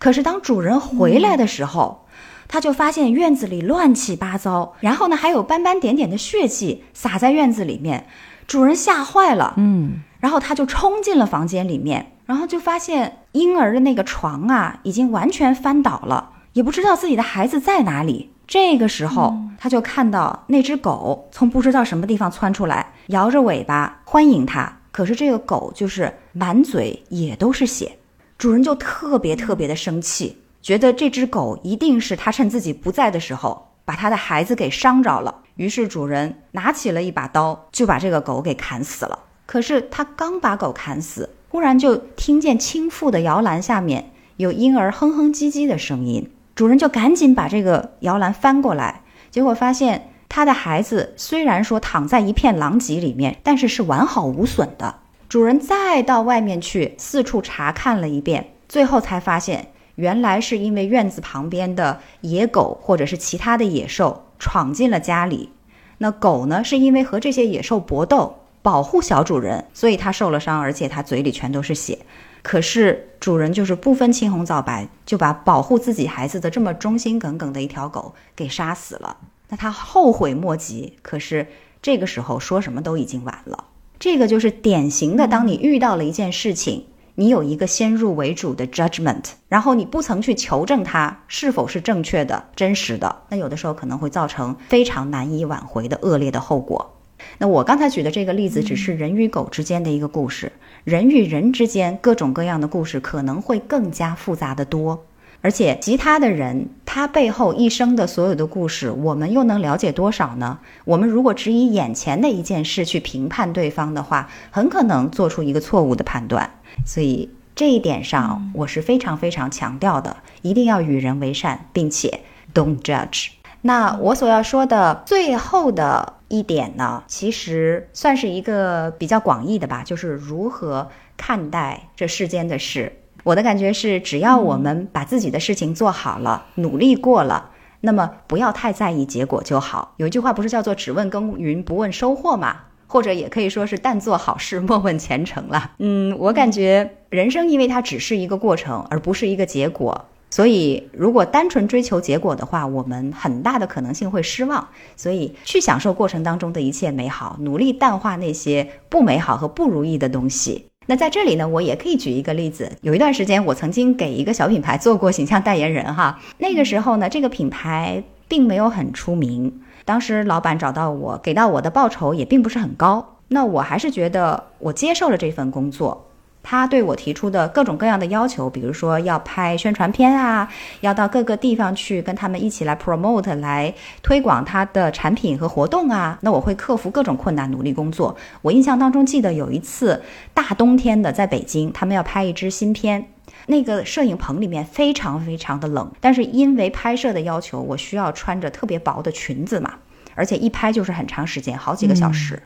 [0.00, 2.06] 可是当主人回来的时候，
[2.48, 8.06] 他就发现院子里乱七八糟，然后呢还有斑斑点点的血迹洒在院子里面，
[8.48, 18.30] 主人吓坏了，嗯，然后他就冲进了房间里面，然后就发现婴儿的那个床啊已经完全翻倒了，也不知道自己的孩子在哪里。
[18.48, 24.78] 这个时候，他就看到那只狗从不知道什么地方窜出来，摇着尾巴欢迎他。
[24.90, 27.96] 可是这个狗就是满嘴也都是血，
[28.40, 35.42] 主人就特别特别的生气，觉得这只狗一定是他趁自己不在的时候把他的孩子给伤着了。
[35.56, 39.18] 于是主人拿起了一把刀，就把这个狗给砍死了。
[39.44, 46.30] 可是他刚把狗砍死，忽然就听见倾覆的摇篮下面有婴儿哼哼唧唧的声音。
[46.54, 54.94] 主人就赶紧把这个摇篮翻过来，结果发现他的孩子虽然说躺在一片狼藉里面，但是是完好无损的。
[55.30, 65.50] 主人再到外面去四处查看了一遍，最后才发现，原来是因为院子旁边的野狗或者是其他的野兽闯进了家里。
[65.98, 72.00] 那狗呢，是因为和这些野兽搏斗，保护小主人，所以它受了伤，而且它嘴里全都是血。
[72.42, 79.16] 可是主人就是不分青红皂白，就把保护自己孩子的这么忠心耿耿的一条狗给杀死了。
[79.50, 80.98] 那他后悔莫及。
[81.02, 81.46] 可是
[81.80, 83.66] 这个时候说什么都已经晚了。
[84.00, 86.86] 这个就是典型的，当你遇到了一件事情，
[87.16, 96.96] 你有一个先入为主的 judgment，然后你不曾去求证它是否是正确的、真实的，那有的时候可能会造成非常难以挽回的恶劣的后果。
[97.36, 100.50] 那我刚才举的这个例子只是人与狗之间的一个故事，
[100.84, 105.04] 人与人之间各种各样的故事可能会更加复杂的多，
[105.42, 110.58] 而且其他的人他背后一生的所有的故事，我们又能了解多少呢？
[110.84, 116.50] 我们如果只以眼前的一件事去评判对方的话，很可能做出一个错误的判断。
[116.84, 122.20] 所以这一点上，我是非常非常强调的，一定要与人为善，并且
[122.52, 123.30] don't judge。
[123.62, 132.99] 那我所要说的最后的一点呢，其实算是一个比较广义的吧，就是如何看待这世间的事。
[133.24, 139.94] 我的感觉是，只要我们把自己的事情做好了，努力过了，那么不要太在意结果就好。
[139.98, 142.56] 有一句话不是叫做“只问耕耘不问收获”吗？
[142.86, 145.72] 或者也可以说是“但做好事，莫问前程”了。
[145.78, 150.06] 嗯，我感觉人生因为它只是一个过程，而不是一个结果。
[150.32, 154.68] 所以，如果单纯追求结果的话，我们很大的可能性会失望。
[154.96, 160.69] 所以，去享受过程当中的一切美好，努力淡化那些不美好和不如意的东西。
[160.90, 162.68] 那在这里呢，我也可以举一个例子。
[162.80, 166.18] 有一段时间，我曾经给一个小品牌做过形象代言人哈。
[166.38, 169.52] 那个时候呢，这个品牌并没有很出名，
[169.84, 173.18] 当时老板找到我，给到我的报酬也并不是很高。
[173.28, 176.09] 那我还是觉得我接受了这份工作。
[176.42, 180.48] 他对我提出的各种各样的要求，比如说要拍宣传片啊，
[180.80, 188.16] 要到各个地方去跟他们一起来 promote 来推广他的产品和活动啊，那我会克服各种困难，努力工作。
[188.42, 193.06] 我印象当中记得有一次大冬天的，在北京，他们要拍一支新片，
[193.46, 199.74] 那个摄影棚里面非常非常的冷，但是因为拍摄的要求，我需要穿着特别薄的裙子嘛，
[200.14, 202.42] 而且一拍就是很长时间，好几个小时。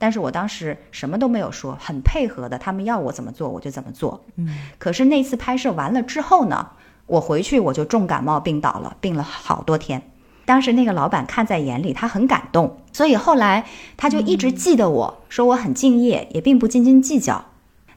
[0.00, 4.24] 但是我当时什么都没有说，很配合的，他们要我怎么做我就怎么做。
[4.36, 6.70] 嗯，可是那次拍摄完了之后呢，
[7.04, 10.00] 我回去我就重感冒病倒了，病了好多天。
[10.46, 13.66] 当时那个老板看在眼里，他很感动，所以后来
[13.98, 17.44] 他就一直记得我说我很敬业，也并不斤斤计较。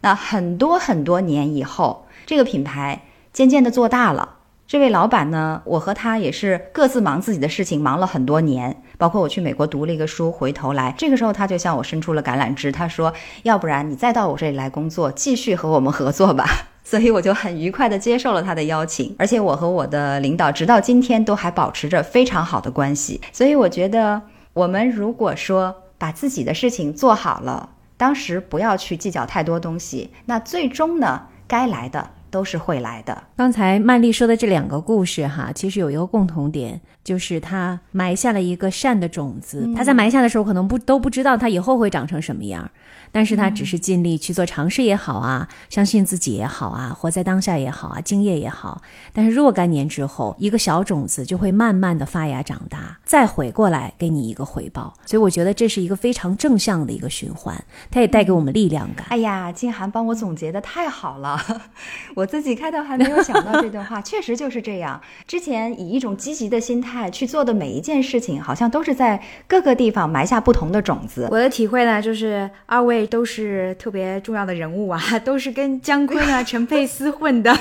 [0.01, 4.39] 那很多很多年以后，这个品牌渐渐的做大了。
[4.73, 8.81] 这位老板呢，我和他也是各自忙自己的事情，忙了很多年。
[8.97, 16.43] 包括我去美国读了一个书，回头来，这个时候他就向我伸出了橄榄枝，他说：“要不然你再到我这里来工作，继续和我们合作吧。
[16.83, 23.21] ”所以我就很愉快地接受了他的邀请，而且我和我的领导直到今天都还保持着非常好的关系。
[23.31, 32.09] 所以我觉得，我们如果说把自己的事情做好了，当时不要去计较太多东西，那最终呢，该来的。
[32.33, 33.23] 都是会来的。
[33.37, 39.71] 刚才曼丽说的这两个故事，哈，其实有一个共同点，就是他埋下了一个善的种子。
[39.75, 42.67] 他在埋下的时候，可能不都不知道他以后会长成什么样，
[43.11, 48.81] 但是他只是尽力去做尝试也好啊，相信自己也好啊，活在当下也好啊，敬业也好。
[49.13, 54.91] 但是若干年之后，一个小种子就会慢慢的发芽长大，再回过来给你一个回报。
[55.05, 59.05] 所以我觉得这是一个非常正向的一个循环，它也带给我们力量感。
[59.11, 61.39] 哎呀，静涵帮我总结的太好了，
[62.15, 62.22] 我。
[62.23, 65.01] 我自己开头还没有想到这段话，确实就是这样。
[65.27, 71.27] 之前以一种积极的心态去做的每一件事情，好像都是在各个地方埋下不同的种子。
[71.29, 77.53] 我的体会呢，就是二位都是特别重要的人物啊， 都是跟姜昆啊、陈佩斯混的，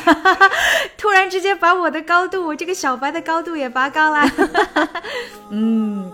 [0.97, 4.31] 突然之间把我的高度，我这个小白的高度也拔高了。
[5.51, 6.13] 嗯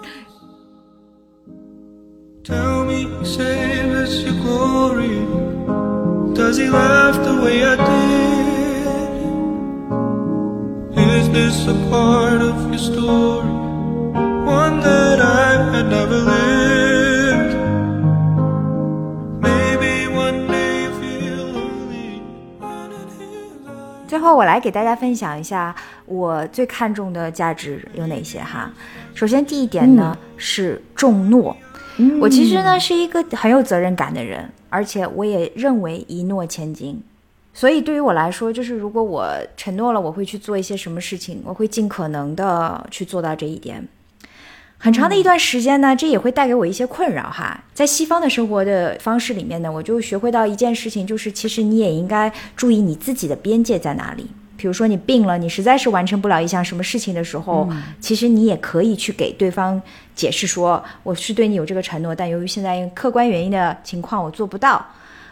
[2.45, 5.88] ，Tell me, say this your glory.
[6.39, 9.09] Does he laugh the way I did?
[10.97, 13.51] Is this a part of your story?
[14.47, 17.55] One that I had never lived?
[19.43, 22.23] Maybe one day you feel lonely.
[24.33, 25.75] 我来给大家分享一下
[26.07, 28.71] 我最看重的价值有哪些哈。
[29.13, 31.57] 首先第一点呢、是重诺。
[32.21, 37.03] 我其实呢是一个很有责任感的人，而且我也认为一诺千金。
[37.53, 43.87] 所以对于我来说，就是如果我承诺了我会去做一些什么事情，我会尽可能的去做到这一点。
[44.81, 47.65] 很长的一段时间呢，这也会带给我一些困扰哈。
[47.75, 54.29] 在西方的生活的方式里面呢，我就学会到一件事情，就是其实你也应该注意你自己的边界在哪里。
[54.59, 57.67] 比如说你病了，你实在是完成不了一项什么事情的时候，
[58.01, 59.81] 其实你也可以去给对方
[60.17, 64.85] 解释说，我是对你有这个承诺，但由于现在因为客观原因的情况，我做不到。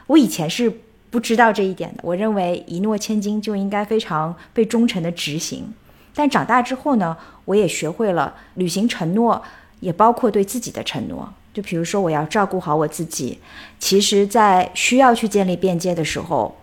[0.07, 0.73] 我以前是
[1.11, 5.75] 不知道这一点的，我认为一诺千金就应该非常被忠诚的执行。
[6.15, 9.43] 但长大之后呢，我也学会了履行承诺，
[9.81, 11.29] 也包括对自己的承诺。
[11.53, 13.39] 就比如说，我要照顾好我自己。
[13.79, 16.55] 其实，在需要去建立边界的时候，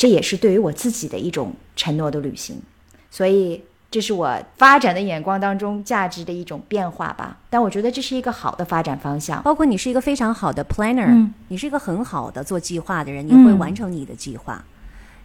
[0.00, 2.56] 这也是对于我自己的一种承诺的履行。
[3.10, 7.36] 所以，这是我发展的眼光当中价值的一种变化吧。
[7.50, 9.42] 但我觉得这是一个好的发展方向。
[9.42, 14.64] 包括你是一个非常好的 planner，、嗯你是一个很好的做计划的人，你会完成你的计划，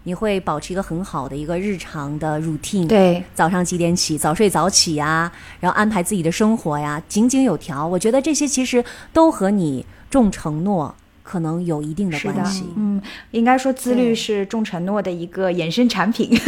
[0.03, 7.87] 你会保持一个很好的一个日常的 routine。，对，早上几点起，早睡早起呀，然后安排自己的生活呀，井井有条。
[7.87, 10.93] 我觉得这些其实都和你重承诺
[11.25, 12.69] 可能有一定的关系。
[12.77, 13.01] 嗯，
[13.31, 16.29] 应该说自律是重承诺的一个衍生产品。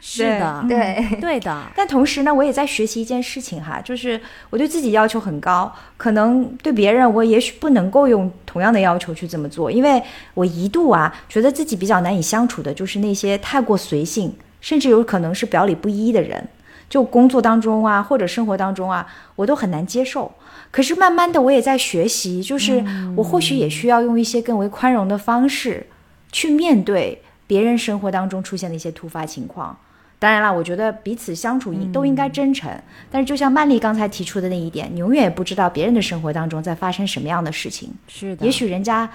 [0.00, 1.62] 是的，对，对的。
[1.74, 4.20] 但同时呢，我也在学习一件事情哈，就是
[4.50, 10.02] 我对自己要求很高，可能对别人我也许不能够用同样的要求去这么做，因为
[10.34, 16.46] 我一度啊觉得自己比较难以相处的就是那些太过随性，甚至有可能是表里不一的人。
[16.88, 20.30] 就工作当中啊，或者生活当中啊，我都很难接受。
[20.72, 22.82] 可是慢慢的，我也在学习，就是
[23.14, 25.86] 我或许也需要用一些更为宽容的方式
[26.32, 29.78] 去面对别人生活当中出现的一些突发情况。
[30.18, 32.70] 当然了，我觉得彼此相处应都应该真诚。
[33.10, 37.90] 但是，就像曼丽刚才提出的那一点，你永远也不知道别人的生活当中在发生什么样的事情。
[38.08, 39.10] 是的，也许人家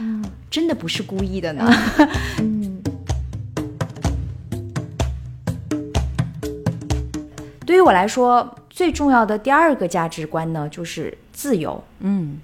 [0.51, 1.65] 真的不是故意的呢。
[7.65, 11.83] 对于我来说，最重要的第二个价值观呢，就是自由。
[11.99, 12.39] 嗯，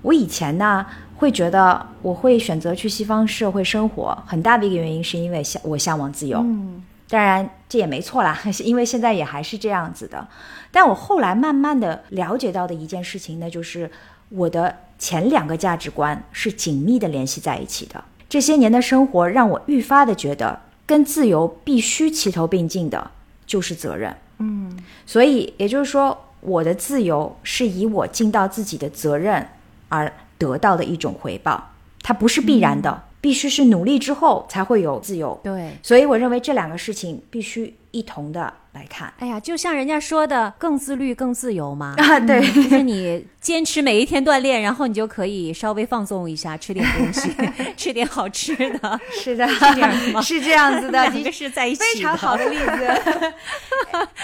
[0.00, 0.86] 我以前呢
[1.16, 6.38] 会觉得我会选择去西方社会生活，很大的一个原因是因为向我向往自由。
[6.38, 10.26] 嗯，当然这也没错啦， 因为现在也还是这样子的。
[10.72, 13.90] 但我后来慢慢的了解到的一件事情呢，就是
[14.30, 18.02] 我的前两个价值观是紧密的联系在一起的。
[18.30, 23.10] 这些年的生活让我愈发的觉得，跟自由必须齐头并进的
[23.46, 24.16] 就是责任。
[24.38, 29.46] 嗯，所以也就是说，我的自由是以我尽到自己的责任
[29.88, 31.72] 而得到的一种回报，
[32.02, 35.38] 它不是必然的，必须是努力之后才会有自由。
[35.42, 35.72] 对。
[35.82, 39.12] 所以我认为这两个事情必须一同的来看。
[39.18, 41.94] 哎呀，就像人家说的，更自律更自由嘛。
[41.98, 47.30] 啊，对， 就是你坚持每一天锻炼，然后你就可以稍微放纵一下，吃点东西，
[47.76, 53.34] 吃点好吃的，是的，这样的吗是这样子的，两的个是在一起非常好的例子。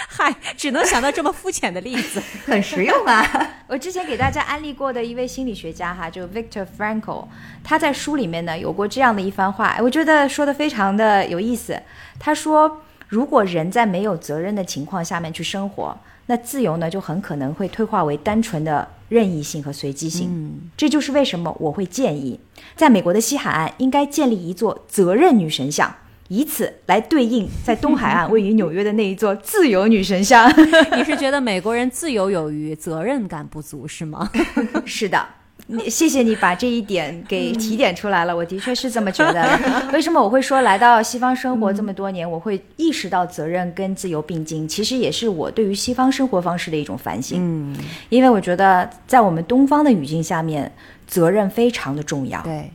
[0.07, 2.21] 嗨，只能想到这么肤浅的例子。
[2.45, 3.25] 很实用啊。
[3.67, 7.25] 我之前给大家安利过的一位心理学家哈，就 Victor Frankl，
[7.63, 11.81] 他在书里面呢有过这样的一番话，我觉得说的非常的有意思。
[12.19, 15.97] 他说，如果人在没有责任的情况下面去生活，
[16.27, 20.27] 那自由呢就很可能会退化为单纯的任意性和随机性。
[20.31, 22.39] 嗯，这就是为什么我会建议，
[22.75, 25.95] 在美国的西海岸应该建立一座责任女神像。
[26.27, 30.51] 以此来对应在东海岸位于纽约的那一座自由女神像。
[30.97, 34.27] 你是觉得美国人自由有余，责任感不足是吗？
[34.85, 35.23] 是的，
[35.67, 39.59] 你谢谢你把这一点给提点出来了， 我的确是这么觉得。
[39.91, 44.67] 为什么我会说来到西方生活这么多年，我会意识到责任跟自由并进？
[44.67, 47.39] 其实也是我对于西方生活方式的一种反省。
[47.41, 47.75] 嗯，
[48.09, 50.71] 因为我觉得在我们东方的语境下面，
[51.07, 52.39] 责任非常的重要。
[52.43, 52.69] 对，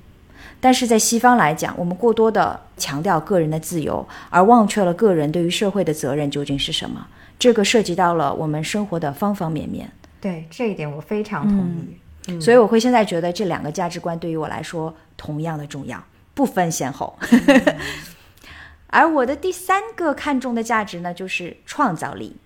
[0.60, 7.06] 但是在西方来讲，我们过多的强调个人的自由，而忘却了个人对于社会的责任究竟是什么。
[7.38, 9.88] 这个涉及到了我们生活的方方面面。
[10.20, 11.96] 对这一点我非常同意。
[12.38, 16.04] 所以我会现在觉得这两个价值观对于我来说同样的重要，
[16.34, 17.18] 不分先后。
[18.88, 22.36] 而我的第三个看重的价值呢，就是创造力。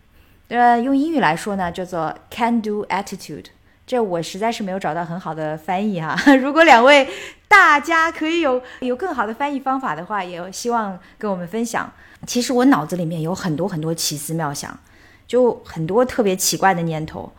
[0.48, 3.46] 呃，用英语来说呢，叫做 can do attitude。
[3.86, 7.06] 这我实在是没有找到很好的翻译哈、 如果两位
[7.48, 11.92] 大家可以有有更好的翻译方法的话，也希望跟我们分享。
[12.26, 14.78] 其实我脑子里面有很多很多奇思妙想，
[15.26, 17.30] 就很多特别奇怪的念头。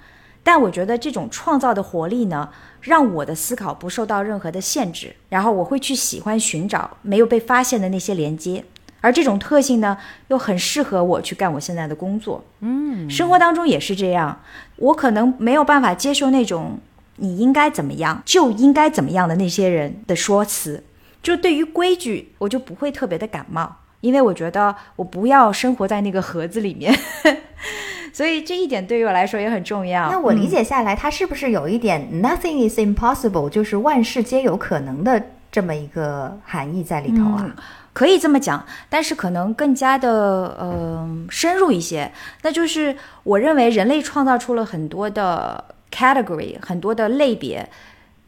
[0.48, 2.48] 但我觉得这种创造的活力呢，
[2.80, 8.64] 让我的思考不受到任何的限制，然后我会去喜欢寻找没有被发现的那些连接，
[9.02, 12.46] 而这种特性呢，又很适合我去干我现在的工作。
[12.60, 14.39] 嗯，生活当中也是这样，
[14.76, 16.78] 我可能没有办法接受那种
[17.16, 20.84] 你应该怎么样就应该怎么样的那些人的说辞，
[21.24, 26.96] 就对于规矩，我就不会特别的感冒，因为我觉得我不要生活在那个盒子里面。
[28.16, 30.09] 所以这一点对于我来说也很重要。
[30.09, 37.53] 那我理解下来，它是不是有一点 “nothing is impossible”，就是万事皆有可能的这么一个含义在里头啊？
[37.91, 40.09] 可以这么讲，但是可能更加的
[40.57, 42.09] 呃深入一些，
[42.43, 45.61] 那就是我认为人类创造出了很多的
[45.91, 47.70] category，很多的类别，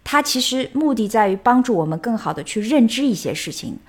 [0.04, 3.80] 它其实目的在于帮助我们更好的去认知一些事情，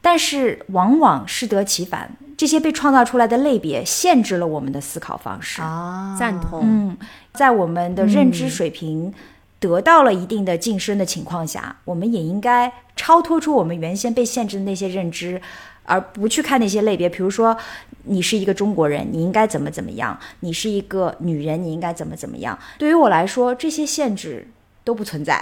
[0.00, 5.60] 但是往往适得其反，这些被创造出来的类别限制了我们的思考方式。
[5.60, 6.60] 啊，赞同。
[6.62, 6.96] 嗯，
[7.34, 9.12] 在我们的认知水平
[9.58, 15.40] 得到了一定的晋升的情况下，我们也应该超脱出我们原先被限制的那些认知，
[15.82, 17.08] 而不去看那些类别。
[17.08, 17.56] 比如说，
[18.04, 22.56] 你是一个中国人，你应该怎么怎么样；你是一个女人，你应该怎么怎么样。
[22.78, 24.46] 对于我来说，这些限制
[24.88, 25.38] 都不存在。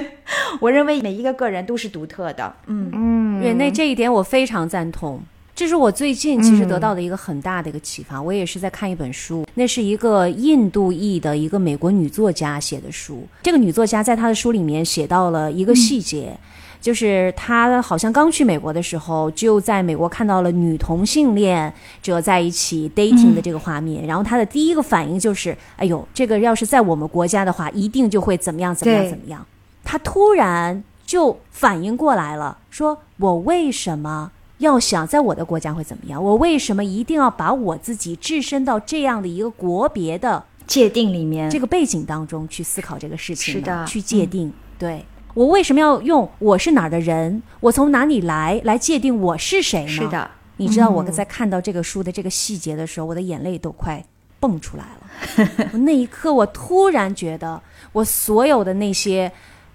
[0.60, 2.54] 我认为每一个个人都是独特的。
[2.66, 5.18] 嗯嗯，对，那这一点我非常赞同。
[5.54, 8.20] 这是我最近其实得到的一个很大的一个启发。
[8.20, 13.26] 我也是在看一本书，那是一个印度裔的一个美国女作家写的书。
[13.42, 16.36] 这个女作家在她的书里面写到了一个细节，
[16.82, 21.72] 就是他好像刚去美国的时候，就在美国看到了女同性恋
[22.02, 29.46] 者在一起 dating 的这个画面，然后他的第一个反应就是：“哎呦，这个要是在我们国家的话，一定就会怎么样怎么样怎么样。”
[29.84, 36.22] 他突然就反应过来了，说：“我为什么？”要想在我的国家会怎么样？
[36.22, 43.60] 我为什么一定要把我自己置身到这样的一个国别的界定里面，这个背景当中去思考这个事情呢？
[43.60, 44.52] 是的去界定。
[44.78, 45.04] 对
[45.34, 49.88] 我为什么要用我是哪儿的人，我从哪里来来界定我是谁呢？
[49.88, 54.04] 是，的，你知道我在看到这个书的这个细节的时候，我的眼泪都快
[54.38, 55.68] 蹦出来了。
[55.72, 57.60] 我那一刻，我突然觉得，
[57.92, 59.32] 我所有的那些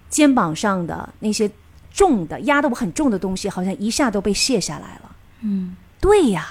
[0.08, 1.50] 肩膀上的那些
[1.92, 5.16] 重的、压得我很重的东西，好像一下都被卸下来了。
[5.40, 6.46] 嗯，对呀，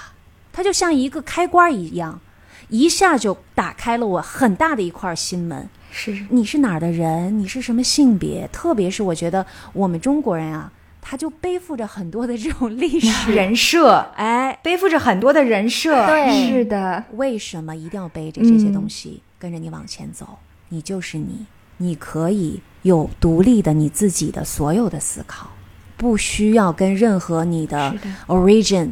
[0.52, 2.20] 它就像一个开关一样，
[2.68, 5.70] 一下就打开了我很大的一块心门。
[5.98, 7.40] 是你是哪儿的人？
[7.40, 8.48] 你是什么性别？
[8.54, 9.44] 特别是我觉得
[9.74, 10.72] 我们中国人啊，
[11.02, 13.32] 他就背负着很多的这种历史。
[13.34, 16.06] 人设，哎，背负着很多的人设。
[16.06, 20.38] 对是的，为什么一定要背着这些东西、跟着你往前走？
[20.70, 25.50] 你就是你，你可以有独立的你自己的所有的思考，
[25.98, 27.96] 不需要跟任何你的
[28.28, 28.90] origin、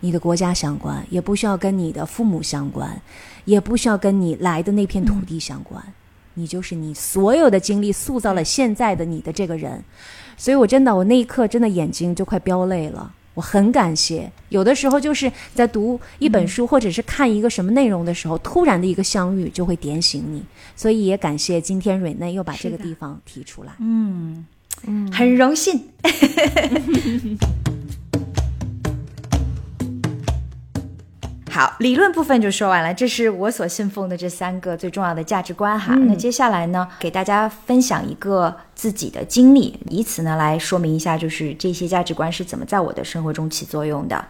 [0.00, 3.00] 你的国家相关，也不需要跟你的父母相关，
[3.44, 5.80] 也不需要跟你来的那片土地相关。
[6.34, 9.82] 你就是你所有的经历塑造了现在的你的这个人，
[10.36, 13.12] 所以我真的，我那一刻真的眼睛就快飙泪了。
[13.34, 20.40] 我很感谢，有的时候就是在读一本书、或者是看一个什么内容的时候，突然的一个相遇就会点醒你。
[20.76, 23.72] 所以也感谢今天蕊内又把这个地方提出来。
[23.80, 24.46] 嗯
[24.86, 25.82] 嗯，很荣幸。
[31.54, 35.94] 好，理论部分就说完了，这是我所信奉的这三个最重要的价值观哈。
[35.94, 44.24] 那接下来呢，给大家分享一个自己的经历，以此呢来说明一下，就是这些价值观是怎么在我的生活中起作用的。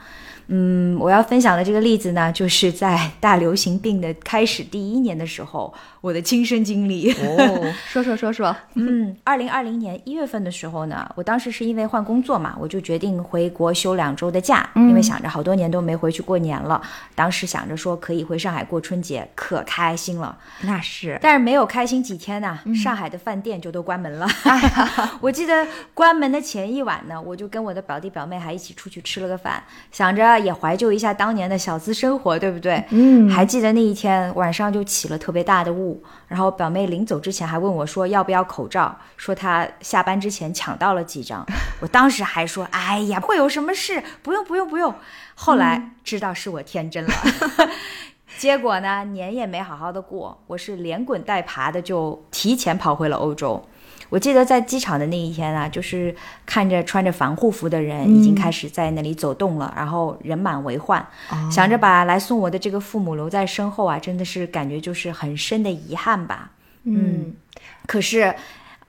[0.48, 7.12] 嗯，我要分享的这个例子呢，就是在大流行病的开始第一年的时候，我的亲身经历。
[7.12, 16.80] 哦， 说说说说，嗯，二零二零年一月份的时候呢，我当时是因为换工作嘛，我就决定回国休两周的假，因为想着好多年都没回去过年了，
[17.14, 20.36] 当时想着说可以回上海过春节，可开心了。
[20.62, 24.26] 那是但是没有开心几天呢，上海的饭店就都关门了。
[25.20, 32.84] 我记得关门的前一晚呢，我就跟我的表弟表妹还一起出去吃了个饭，想着了也怀旧一下当年的小资生活，对不对？
[32.90, 41.44] 嗯还记得那一天晚上就起了特别大的雾，然后表妹临走之前还问我说要不要口罩，说她下班之前抢到了几张。
[41.80, 44.02] 我当时还说，哎呀，会有什么事？
[44.22, 44.94] 不用不用不用。
[45.34, 47.12] 后来知道是我天真了。
[48.38, 53.62] 结果呢，年也没好好的过，我是连滚带爬的就提前跑回了欧洲。
[54.10, 56.14] 我记得在机场的那一天啊，就是
[56.44, 61.04] 看着穿着防护服的人已经开始在那里走动了，然后人满为患，
[61.50, 66.50] 想着把来送我的这个父母留在身后啊，真的是感觉就是很深的遗憾吧。
[66.84, 67.34] 嗯，
[67.86, 68.34] 可是。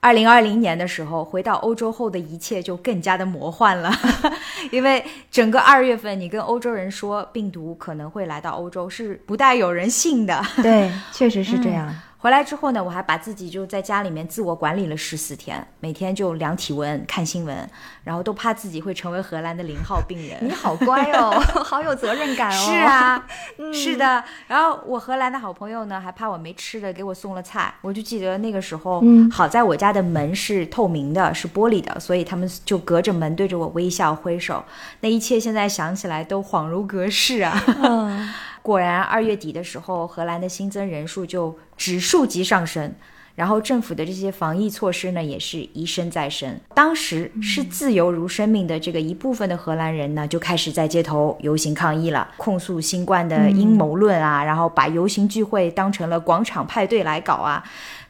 [0.06, 3.92] 二零二零年的时候，回到欧洲后的一切就更加的魔幻了，
[4.70, 10.40] 因为整个二月份，你跟欧洲人说病毒可能会来到欧洲，是不带有人信的。
[10.62, 11.92] 对，确实是这样。
[12.18, 17.56] 回来之后呢，我还把自己就在家里面自我管理了十四天，每天就量体温、看新闻，
[18.02, 20.38] 然后都怕自己会成为荷兰的零号病人。
[20.40, 21.30] 你好乖哦，
[21.62, 22.52] 好有责任感哦。
[22.52, 23.26] 是啊，
[23.72, 24.24] 是的。
[24.48, 27.72] 然后我荷兰的好朋友呢，还怕我没吃的，给我送了菜。
[27.82, 34.64] 我就记得那个时候，好在我家的门是透明的，是玻璃的，所以他们就隔着门对着我微笑挥手。
[35.00, 37.62] 那一切现在想起来都恍如隔世啊。
[38.66, 42.92] 果然，二月底的时候，荷兰的新增人数就指数级上升，
[43.36, 46.58] 然后政府的这些防疫措施呢，也是一升再升。
[46.74, 57.62] 当时是自由如生命的这个一部分的荷兰人呢，就开始在街头游行抗议了，控诉新冠的阴谋论啊，然后把游行聚会当成了广场派对来搞啊，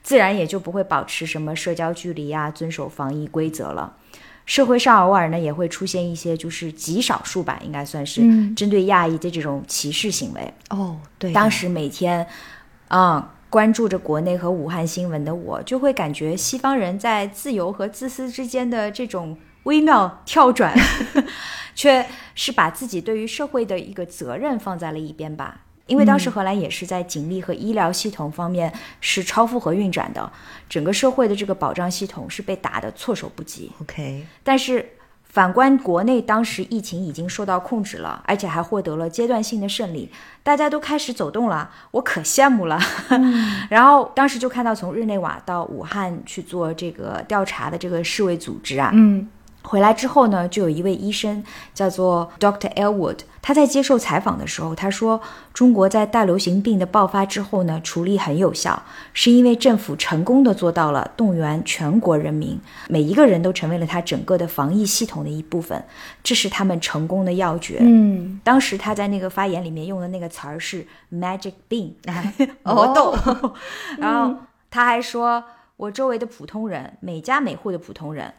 [0.03, 3.93] 自然也就不会保持什么社交距离啊，遵守防疫规则了。
[4.47, 8.23] 社会上偶尔呢也会出现一些就是极少数吧，应该算是
[8.55, 10.55] 针对亚裔的这种歧视行为。
[10.71, 12.27] 哦，对，当时每天，
[12.89, 20.73] 啊、关注着国内和武汉新闻的我，就会感觉西方人在自由和自私之间的这种微妙跳转，
[21.75, 25.63] 却是把自己对于社会的一个责任放在了一边吧。
[25.87, 30.31] 因为当时荷兰也是在警力和医疗系统方面是超负荷运转的，
[30.69, 33.71] 整个社会的这个保障系统是被打得措手不及。
[33.81, 40.11] OK，但是反观国内，当时疫情已经受到控制了，而且还获得了阶段性的胜利，
[40.43, 42.81] 大家都开始走动了，我可羡慕了。
[43.69, 49.29] 然后当时就看到从日内瓦到武汉去做这个调查的这个世卫组织啊，嗯，
[49.63, 52.73] 回来之后呢，就有一位医生叫做 Dr.
[52.75, 55.21] Elwood，他在接受采访的时候，他说，
[55.55, 58.83] 中国在大流行病的爆发之后呢，处理很有效，
[59.13, 65.81] 是因为政府成功的做到了动员全国人民，每一个人都成为了他整个的防疫系统的一部分，
[66.25, 67.79] 这是他们成功的要诀。
[67.83, 71.93] 嗯，当时他在那个发言里面用的那个词儿是 magic bean，
[72.65, 73.15] 魔豆。
[73.99, 74.37] 然后
[74.69, 75.45] 他还说，
[75.77, 78.35] 我周围的普通人，每家每户的普通人。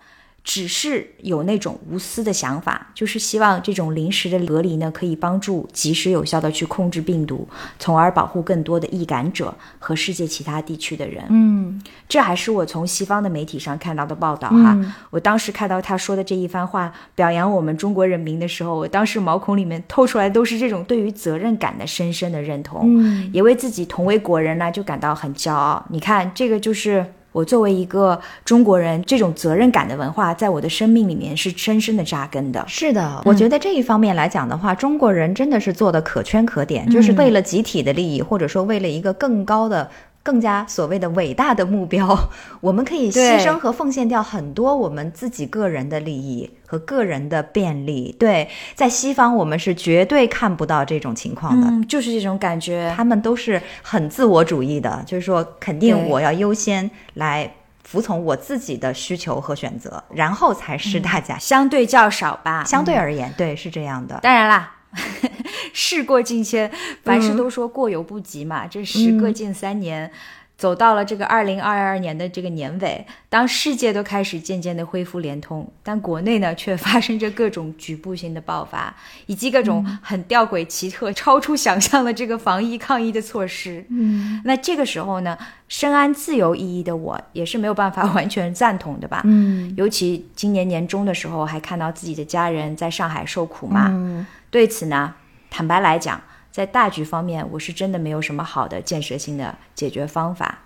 [0.50, 7.46] 只是有那种无私的想法，就是希望这种临时的隔离呢，可以帮助及时有效的去控制病毒，
[7.78, 11.22] 从而保护更多的易感者和世界其他地区的人。
[11.28, 14.74] 嗯，这还是我从西方的媒体上看到的报道哈。
[14.78, 25.86] 嗯我当时看到他说的这一番话，表扬我们中国人民的时候，我当时毛孔里面透出来都是这种对于责任感的深深的认同，嗯也为自己同为国人呢就感到很骄傲。
[25.90, 27.06] 你看，这个就是。
[27.38, 32.66] 我作为一个中国人，这种责任感的文化在我的生命里面是深深的扎根的。
[32.68, 39.88] 是的，我觉得这一方面来讲的话，中国人真的是做的可圈可点，就是为了集体的利益，或者说为了一个更高的。
[40.28, 42.14] 更加所谓的伟大的目标，
[42.60, 48.14] 我们可以牺牲和奉献掉很多我们自己个人的利益和个人的便利。
[48.20, 52.94] 对，在西方我们是绝对看不到这种情况的，嗯，就是这种感觉。
[52.94, 57.50] 他们都是很自我主义的，就是说肯定我要优先来
[57.86, 61.38] 服从我自己的需求和选择，然后才是大家。
[61.38, 64.20] 相对较少吧，相对而言，对，是这样的。
[64.22, 64.76] 当然啦，
[65.80, 66.72] 事过境迁，
[67.04, 68.66] 凡事都说过犹不及嘛。
[68.66, 70.12] 这时隔近三年，
[70.58, 78.96] 走到了这个二零二二年的这个年尾，当世界都开始渐渐的恢复联通，但国内呢却发生着各种局部性的爆发，
[79.28, 83.86] 以及各种很吊诡奇特、超出想象的这个防疫抗疫的措施。
[83.90, 85.38] 嗯，那这个时候呢，
[85.70, 89.22] 深谙自由意义的我，也是没有办法完全赞同的吧。
[89.26, 93.90] 嗯尤其今年年中的时候，还看到自己的家人在上海受苦嘛。
[93.92, 95.14] 嗯对此呢，
[95.58, 100.60] 坦白来讲，在大局方面，我是真的没有什么好的建设性的解决方法。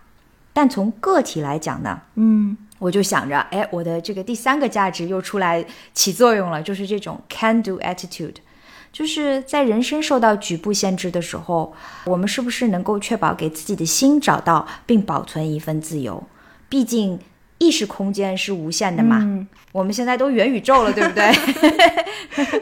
[0.51, 8.35] 但从个体来讲呢，嗯我就想着，哎，我的这个第三个价值又出来起作用了，就是这种 can do attitude。
[8.91, 11.73] 就是在人生受到局部限制的时候，
[12.03, 16.21] 我们是不是能够确保给自己的心找到并保存一份自由？
[16.67, 17.17] 毕竟
[17.59, 19.19] 意识空间是无限的嘛。
[19.21, 21.31] 嗯我们现在都元宇宙了，对不对？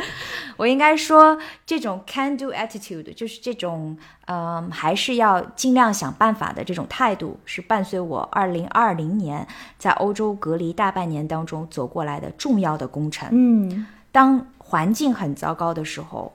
[0.58, 9.48] 我应该说，这种 can do attitude，就是这种嗯，还是要尽量想办法的这种态度，是伴随我二零二零年
[9.78, 13.30] 在欧洲隔离大半年当中走过来的重要的工程。
[13.32, 16.34] 嗯当环境很糟糕的时候，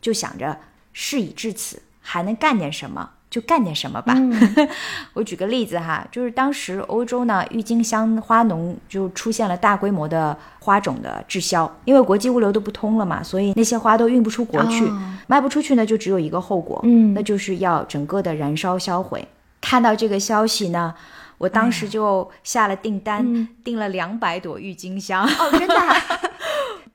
[0.00, 0.58] 就想着
[0.94, 3.10] 事已至此，还能干点什么？
[3.36, 4.16] 就干点什么吧。
[5.12, 14.90] 我举个例子哈，就是当时欧洲呢，郁金香花农就出现了大规模的花种的滞销，因为国际物流都不通了嘛，所以那些花都运不出国去，
[15.26, 19.28] 卖不出去呢，就只有一个后果，嗯那就是要整个的燃烧销毁。
[19.60, 20.94] 看到这个消息呢。
[21.38, 25.22] 我当时就下了订单，订了两百朵郁金香。
[25.22, 25.94] 哦，真的啊、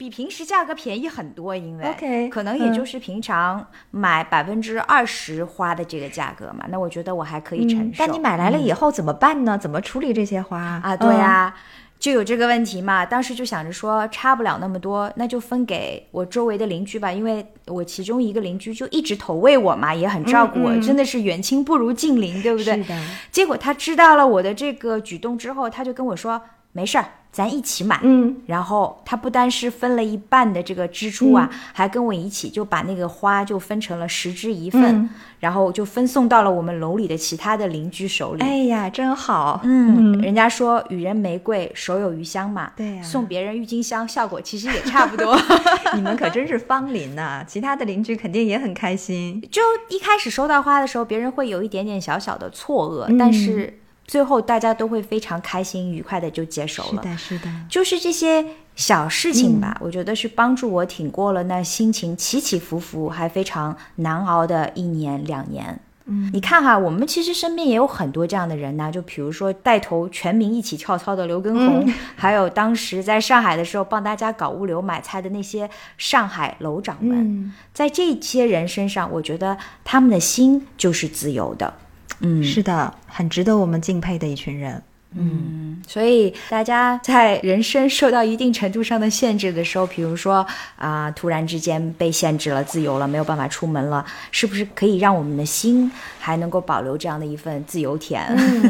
[0.02, 7.89] 比平时价格便宜很多，因为 OK，可能也就是平常买百分之二十花的这个价格嘛，那我觉得我还可以承受。
[7.91, 9.56] 嗯但你买来了以后怎么办呢？
[9.56, 11.54] 怎么处理这些花啊，对呀、
[11.99, 13.06] 就有这个问题嘛。
[13.06, 22.74] 当时就想着说，差不了那么多，那就分给我周围的邻居吧，因为我其中一个邻居就一直投喂我嘛，也很照顾我，真的是远亲不如近邻，对不对？
[22.74, 22.99] 嗯是的，
[23.30, 26.41] 结果他知道了我的这个举动之后，他就跟我说，
[26.74, 27.99] 没事儿，咱一起买。
[28.03, 35.09] 嗯，然后他不单是分了一半的这个支出啊，还跟我一起就把那个花就分成了十支一份，嗯
[35.41, 38.43] 然后就分送到了我们楼里的其他的邻居手里。
[38.43, 42.72] 哎呀，真好，嗯，人家说予人玫瑰，手有余香嘛。
[42.78, 45.36] 对呀送别人郁金香，效果其实也差不多。
[45.95, 49.41] 你们可真是芳邻呐、 其他的邻居肯定也很开心。
[49.51, 53.81] 就一开始收到花的时候，别人会有一点点小小的错愕，嗯但是
[54.12, 57.01] 最后大家都会非常开心、愉快的就接受了。
[57.01, 58.45] 是的，是的，就是这些
[58.76, 65.80] 小事情吧，我觉得是帮助我挺过了那心情起起伏伏还非常难熬的一年两年。
[66.07, 81.74] 嗯，你看哈，我们其实身边也有很多这样的人呐、就比如说带头全民一起跳操的刘畊宏，还有当时在上海的时候帮大家搞物流买菜的那些上海楼长们，嗯，在这些人身上，我觉得他们的心就是自由的。
[82.22, 84.82] 嗯，是的，很值得我们敬佩的一群人。
[85.13, 90.45] 嗯所以大家在人生受到一定程度上的限制的时候，比如说
[90.78, 98.26] 啊、突然之间被限制了自由了，没有办法出门了，是不是可以让我们的心还能够保留这样的一份自由甜？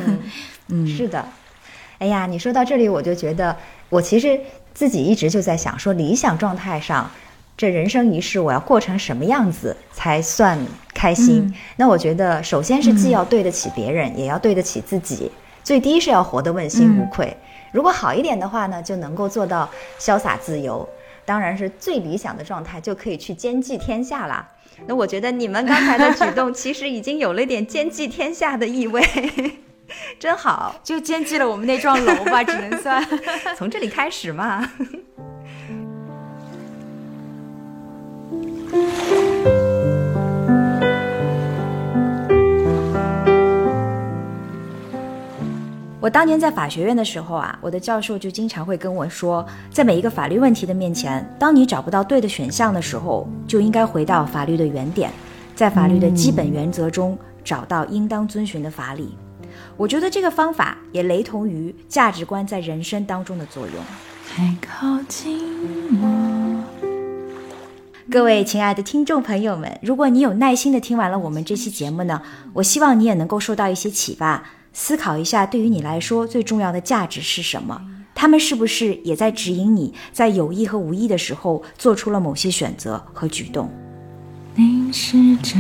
[0.70, 1.24] 嗯，是的。
[2.00, 3.56] 哎呀，你说到这里，我就觉得
[3.90, 4.40] 我其实
[4.74, 7.12] 自己一直就在想，说理想状态上，
[7.56, 10.58] 这人生一世我要过成什么样子才算
[11.02, 11.52] 开心？
[11.78, 15.32] 那我觉得，首先是既要对得起别人，也要对得起自己，
[15.64, 17.36] 最低是要活得问心无愧。
[17.72, 19.68] 如果好一点的话呢，就能够做到
[20.00, 20.88] 潇洒自由。
[21.26, 24.48] 当然是最理想的状态，就可以去兼济天下啦。
[24.86, 29.04] 那我觉得你们刚才的举动， 其实已经有了点兼济天下的意味，
[30.20, 30.76] 真好。
[30.84, 33.04] 就兼济了我们那幢楼吧，只能算。
[33.58, 34.72] 从这里开始嘛。
[46.02, 55.12] 我当年在法学院的时候啊，我的教授就经常会跟我说，在每一个法律问题的面前，当你找不到对的选项的时候，就应该回到法律的原点，
[55.54, 59.16] 在法律的基本原则中找到应当遵循的法理。
[59.78, 63.76] 我觉得这个方法也雷同于价值观在人生当中的作用。
[64.28, 65.40] 太靠近
[66.02, 66.64] 我，
[68.10, 72.24] 各位亲爱的听众朋友们，如果你有耐心的听完了我们这期节目呢，
[72.54, 74.44] 我希望你也能够受到一些启发，
[74.74, 77.82] 思考一下对于你来说最重要的价值是什么。
[78.14, 83.70] 他们是不是也在指引你在有意和无意的时候做出了某些选择和举动？
[84.56, 85.58] 凝视着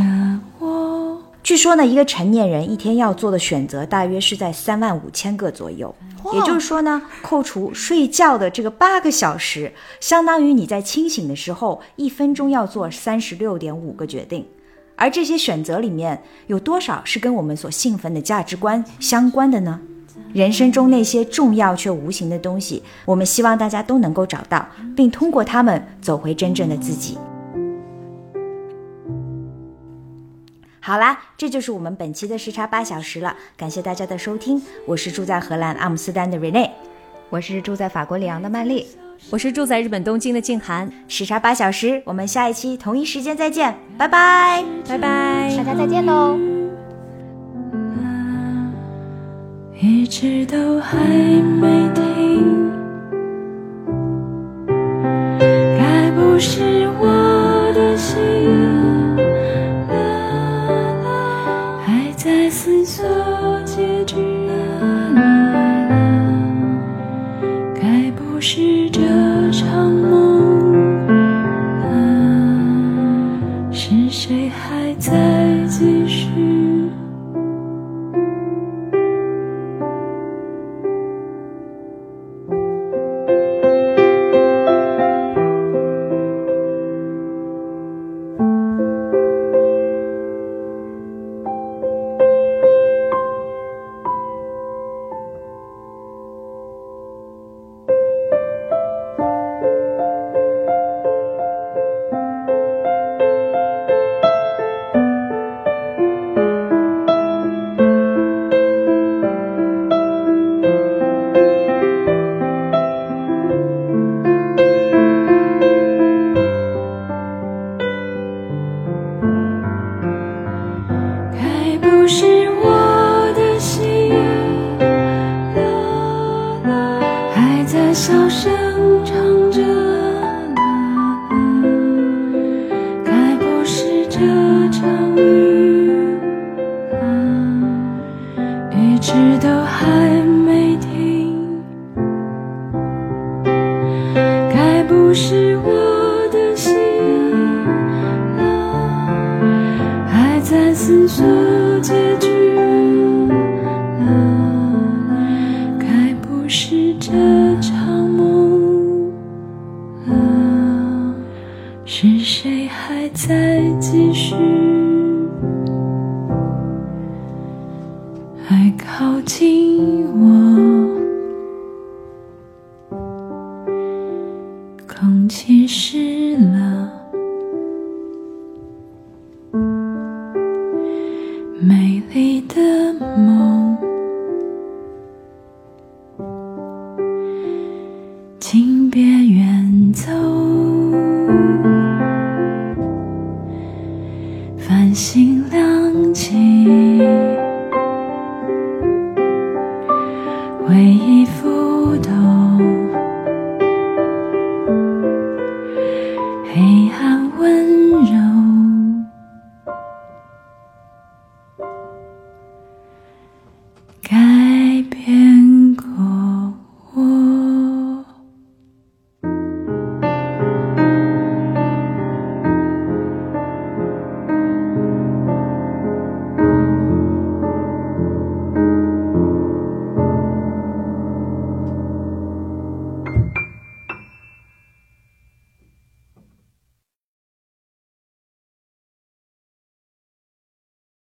[0.59, 5.95] 我，据说呢，一个成年人一天要做的选择大约是在三万五千个左右。
[6.33, 14.45] 也就是说呢，扣除睡觉的这个八个小时，相当于你在清醒的时候一分钟要做三十六点五个决定。
[15.01, 19.79] 而这些选择里面有多少是跟我们所信奉的价值观相关的呢？
[20.31, 24.63] 人生中那些重要却无形的东西，我们希望大家都能够找到，
[24.95, 27.17] 并通过它们走回真正的自己。
[30.79, 36.69] 好啦，这就是我们本期的时差八小时了，感谢大家的收听，我是住在荷兰阿姆斯丹的 Rene，
[37.31, 38.85] 我是住在法国里昂的曼丽，
[39.29, 44.63] 我是住在日本东京的静涵，时差八小时，我们下一期同一时间再见，拜拜。
[44.87, 45.55] 拜拜。
[45.57, 46.37] 大家再见喽。
[49.83, 52.60] 一直都还没停，